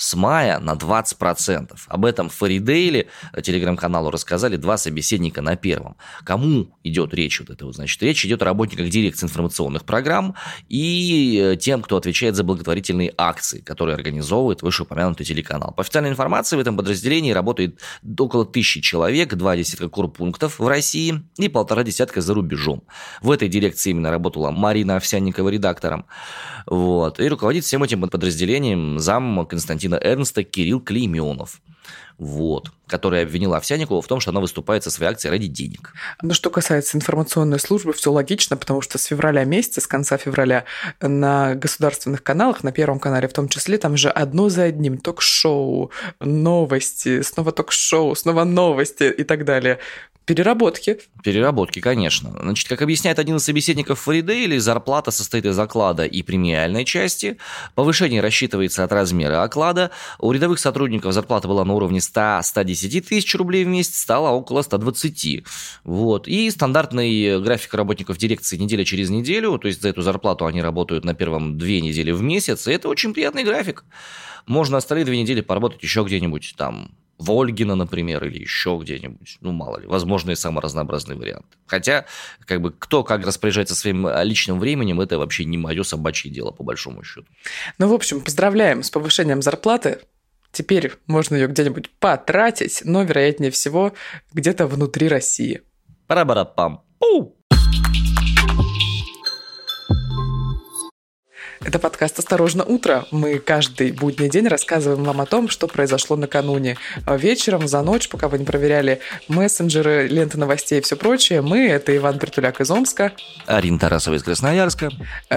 с 0.00 0.14
мая 0.14 0.58
на 0.60 0.72
20%. 0.72 1.76
Об 1.86 2.04
этом 2.06 2.30
в 2.30 2.34
Фаридейле, 2.34 3.08
э, 3.34 3.42
телеграм-каналу, 3.42 4.10
рассказали 4.10 4.56
два 4.56 4.78
собеседника 4.78 5.42
на 5.42 5.56
первом. 5.56 5.96
Кому 6.24 6.68
идет 6.82 7.12
речь 7.12 7.38
вот 7.40 7.50
это 7.50 7.66
вот? 7.66 7.74
Значит, 7.74 8.02
речь 8.02 8.24
идет 8.24 8.40
о 8.40 8.46
работниках 8.46 8.88
дирекции 8.88 9.26
информационных 9.26 9.84
программ 9.84 10.34
и 10.70 11.52
э, 11.52 11.56
тем, 11.56 11.82
кто 11.82 11.98
отвечает 11.98 12.34
за 12.34 12.44
благотворительные 12.44 13.12
акции, 13.18 13.60
которые 13.60 13.94
организовывает 13.94 14.62
вышеупомянутый 14.62 15.26
телеканал. 15.26 15.74
По 15.74 15.82
официальной 15.82 16.10
информации, 16.10 16.56
в 16.56 16.60
этом 16.60 16.78
подразделении 16.78 17.32
работает 17.32 17.78
около 18.18 18.46
тысячи 18.46 18.80
человек, 18.80 19.34
два 19.34 19.54
десятка 19.54 19.90
курпунктов 19.90 20.60
в 20.60 20.66
России 20.66 21.22
и 21.36 21.48
полтора 21.50 21.82
десятка 21.82 22.22
за 22.22 22.32
рубежом. 22.32 22.84
В 23.20 23.30
этой 23.30 23.48
дирекции 23.48 23.90
именно 23.90 24.10
работала 24.10 24.50
Марина 24.50 24.96
Овсянникова 24.96 25.50
редактором. 25.50 26.06
Вот. 26.66 27.20
И 27.20 27.28
руководит 27.28 27.64
всем 27.64 27.82
этим 27.82 28.00
подразделением 28.08 28.98
зам 28.98 29.44
Константин 29.46 29.89
Константина 29.90 29.96
Эрнста 29.96 30.44
Кирилл 30.44 30.80
Клейменов. 30.80 31.60
Вот, 32.18 32.70
которая 32.86 33.22
обвинила 33.22 33.56
Овсяникову 33.56 34.02
в 34.02 34.06
том, 34.06 34.20
что 34.20 34.30
она 34.30 34.40
выступает 34.40 34.84
со 34.84 34.90
своей 34.90 35.10
акцией 35.10 35.32
ради 35.32 35.46
денег. 35.46 35.94
Ну, 36.20 36.34
что 36.34 36.50
касается 36.50 36.98
информационной 36.98 37.58
службы, 37.58 37.94
все 37.94 38.12
логично, 38.12 38.58
потому 38.58 38.82
что 38.82 38.98
с 38.98 39.04
февраля 39.04 39.44
месяца, 39.44 39.80
с 39.80 39.86
конца 39.86 40.18
февраля 40.18 40.66
на 41.00 41.54
государственных 41.54 42.22
каналах, 42.22 42.62
на 42.62 42.72
Первом 42.72 43.00
канале 43.00 43.26
в 43.26 43.32
том 43.32 43.48
числе, 43.48 43.78
там 43.78 43.96
же 43.96 44.10
одно 44.10 44.50
за 44.50 44.64
одним 44.64 44.98
ток-шоу, 44.98 45.90
новости, 46.20 47.22
снова 47.22 47.52
ток-шоу, 47.52 48.14
снова 48.14 48.44
новости 48.44 49.04
и 49.04 49.24
так 49.24 49.46
далее. 49.46 49.78
Переработки. 50.26 50.98
Переработки, 51.24 51.80
конечно. 51.80 52.30
Значит, 52.40 52.68
как 52.68 52.82
объясняет 52.82 53.18
один 53.18 53.36
из 53.36 53.44
собеседников 53.44 53.98
Фаридейли, 54.00 54.58
зарплата 54.58 55.10
состоит 55.10 55.44
из 55.44 55.58
оклада 55.58 56.04
и 56.04 56.22
премиальной 56.22 56.84
части. 56.84 57.36
Повышение 57.74 58.20
рассчитывается 58.20 58.84
от 58.84 58.92
размера 58.92 59.42
оклада. 59.42 59.90
У 60.20 60.30
рядовых 60.30 60.60
сотрудников 60.60 61.12
зарплата 61.14 61.48
была 61.48 61.64
на 61.64 61.74
уровне 61.74 61.98
100-110 61.98 63.00
тысяч 63.00 63.34
рублей 63.34 63.64
в 63.64 63.68
месяц, 63.68 63.98
стала 63.98 64.30
около 64.30 64.62
120. 64.62 65.44
Вот. 65.82 66.28
И 66.28 66.48
стандартный 66.50 67.40
график 67.42 67.74
работников 67.74 68.16
дирекции 68.16 68.56
неделя 68.56 68.84
через 68.84 69.10
неделю, 69.10 69.58
то 69.58 69.66
есть 69.66 69.82
за 69.82 69.88
эту 69.88 70.02
зарплату 70.02 70.46
они 70.46 70.62
работают 70.62 71.04
на 71.04 71.14
первом 71.14 71.58
две 71.58 71.80
недели 71.80 72.12
в 72.12 72.22
месяц, 72.22 72.68
и 72.68 72.72
это 72.72 72.88
очень 72.88 73.14
приятный 73.14 73.42
график. 73.42 73.84
Можно 74.46 74.76
остальные 74.76 75.06
две 75.06 75.20
недели 75.20 75.40
поработать 75.40 75.82
еще 75.82 76.04
где-нибудь 76.04 76.54
там 76.56 76.92
в 77.20 77.30
Ольгино, 77.30 77.74
например, 77.74 78.24
или 78.24 78.40
еще 78.40 78.78
где-нибудь. 78.80 79.36
Ну, 79.40 79.52
мало 79.52 79.78
ли, 79.78 79.86
возможно, 79.86 80.30
и 80.30 80.34
самый 80.34 80.60
разнообразный 80.60 81.16
вариант. 81.16 81.46
Хотя, 81.66 82.06
как 82.46 82.62
бы, 82.62 82.72
кто 82.72 83.04
как 83.04 83.26
распоряжается 83.26 83.74
своим 83.74 84.06
а, 84.06 84.24
личным 84.24 84.58
временем, 84.58 85.00
это 85.00 85.18
вообще 85.18 85.44
не 85.44 85.58
мое 85.58 85.82
собачье 85.82 86.30
дело, 86.30 86.50
по 86.50 86.64
большому 86.64 87.04
счету. 87.04 87.26
Ну, 87.78 87.88
в 87.88 87.92
общем, 87.92 88.22
поздравляем 88.22 88.82
с 88.82 88.90
повышением 88.90 89.42
зарплаты. 89.42 90.00
Теперь 90.50 90.92
можно 91.06 91.36
ее 91.36 91.46
где-нибудь 91.46 91.90
потратить, 92.00 92.80
но, 92.84 93.02
вероятнее 93.02 93.50
всего, 93.50 93.92
где-то 94.32 94.66
внутри 94.66 95.06
России. 95.06 95.60
Пара-бара-пам. 96.06 96.82
Пу! 96.98 97.39
Это 101.62 101.78
подкаст 101.78 102.18
«Осторожно, 102.18 102.64
утро». 102.64 103.04
Мы 103.10 103.38
каждый 103.38 103.92
будний 103.92 104.30
день 104.30 104.48
рассказываем 104.48 105.04
вам 105.04 105.20
о 105.20 105.26
том, 105.26 105.50
что 105.50 105.66
произошло 105.66 106.16
накануне. 106.16 106.78
Вечером, 107.06 107.68
за 107.68 107.82
ночь, 107.82 108.08
пока 108.08 108.28
вы 108.28 108.38
не 108.38 108.46
проверяли 108.46 109.00
мессенджеры, 109.28 110.08
ленты 110.08 110.38
новостей 110.38 110.78
и 110.78 110.82
все 110.82 110.96
прочее, 110.96 111.42
мы, 111.42 111.68
это 111.68 111.94
Иван 111.94 112.18
Притуляк 112.18 112.62
из 112.62 112.70
Омска. 112.70 113.12
Арина 113.44 113.78
Тарасова 113.78 114.14
из 114.14 114.22
Красноярска. 114.22 114.90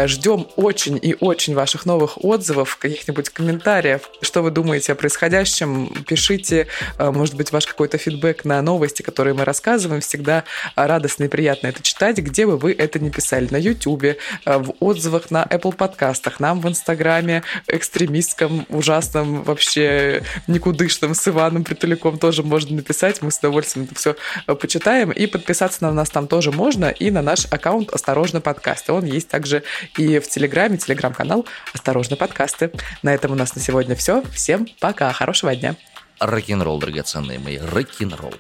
Ждем 0.06 0.48
очень 0.56 0.98
и 1.02 1.14
очень 1.20 1.56
ваших 1.56 1.86
новых 1.86 2.24
отзывов, 2.24 2.78
каких-нибудь 2.78 3.28
комментариев. 3.28 4.10
Что 4.22 4.42
вы 4.42 4.52
думаете 4.52 4.94
о 4.94 4.96
происходящем? 4.96 5.94
Пишите, 6.08 6.68
может 6.98 7.36
быть, 7.36 7.52
ваш 7.52 7.68
какой-то 7.68 7.98
фидбэк 7.98 8.46
на 8.46 8.62
новости, 8.62 9.02
которые 9.02 9.34
мы 9.34 9.44
рассказываем. 9.44 10.00
Всегда 10.00 10.46
радостно 10.78 11.26
и 11.26 11.28
приятно 11.28 11.68
это 11.68 11.84
читать, 11.84 12.18
где 12.20 12.48
бы 12.48 12.58
вы 12.58 12.72
это 12.72 12.98
не 13.00 13.12
писали. 13.12 13.50
На 13.52 13.58
YouTube, 13.58 14.18
в 14.46 14.74
отзывах 14.80 15.30
на 15.30 15.44
Apple 15.44 15.76
Podcast, 15.76 16.13
подкастах, 16.14 16.40
нам 16.40 16.62
в 16.62 16.68
Инстаграме, 16.68 17.44
экстремистском, 17.68 18.66
ужасном, 18.70 19.44
вообще 19.44 20.24
никудышном 20.48 21.16
с 21.16 21.28
Иваном 21.28 21.64
Притуляком 21.64 22.18
тоже 22.18 22.44
можно 22.44 22.76
написать. 22.76 23.22
Мы 23.22 23.32
с 23.32 23.40
удовольствием 23.40 23.86
это 23.86 23.96
все 23.96 24.16
э, 24.48 24.56
почитаем. 24.56 25.12
И 25.12 25.26
подписаться 25.26 25.84
на 25.84 25.92
нас 25.92 26.10
там 26.10 26.28
тоже 26.28 26.52
можно. 26.52 26.86
И 26.90 27.12
на 27.12 27.22
наш 27.22 27.46
аккаунт 27.50 27.90
«Осторожно, 27.90 28.42
подкасты». 28.42 28.94
Он 28.94 29.06
есть 29.06 29.28
также 29.28 29.64
и 29.98 30.20
в 30.20 30.28
Телеграме, 30.28 30.78
телеграм-канал 30.78 31.46
«Осторожно, 31.74 32.16
подкасты». 32.16 32.72
На 33.02 33.14
этом 33.14 33.32
у 33.32 33.36
нас 33.36 33.56
на 33.56 33.62
сегодня 33.62 33.96
все. 33.96 34.24
Всем 34.34 34.68
пока, 34.80 35.12
хорошего 35.14 35.56
дня. 35.56 35.76
Рок-н-ролл, 36.20 36.80
драгоценные 36.80 37.40
мои, 37.40 37.58
рок-н-ролл. 37.58 38.36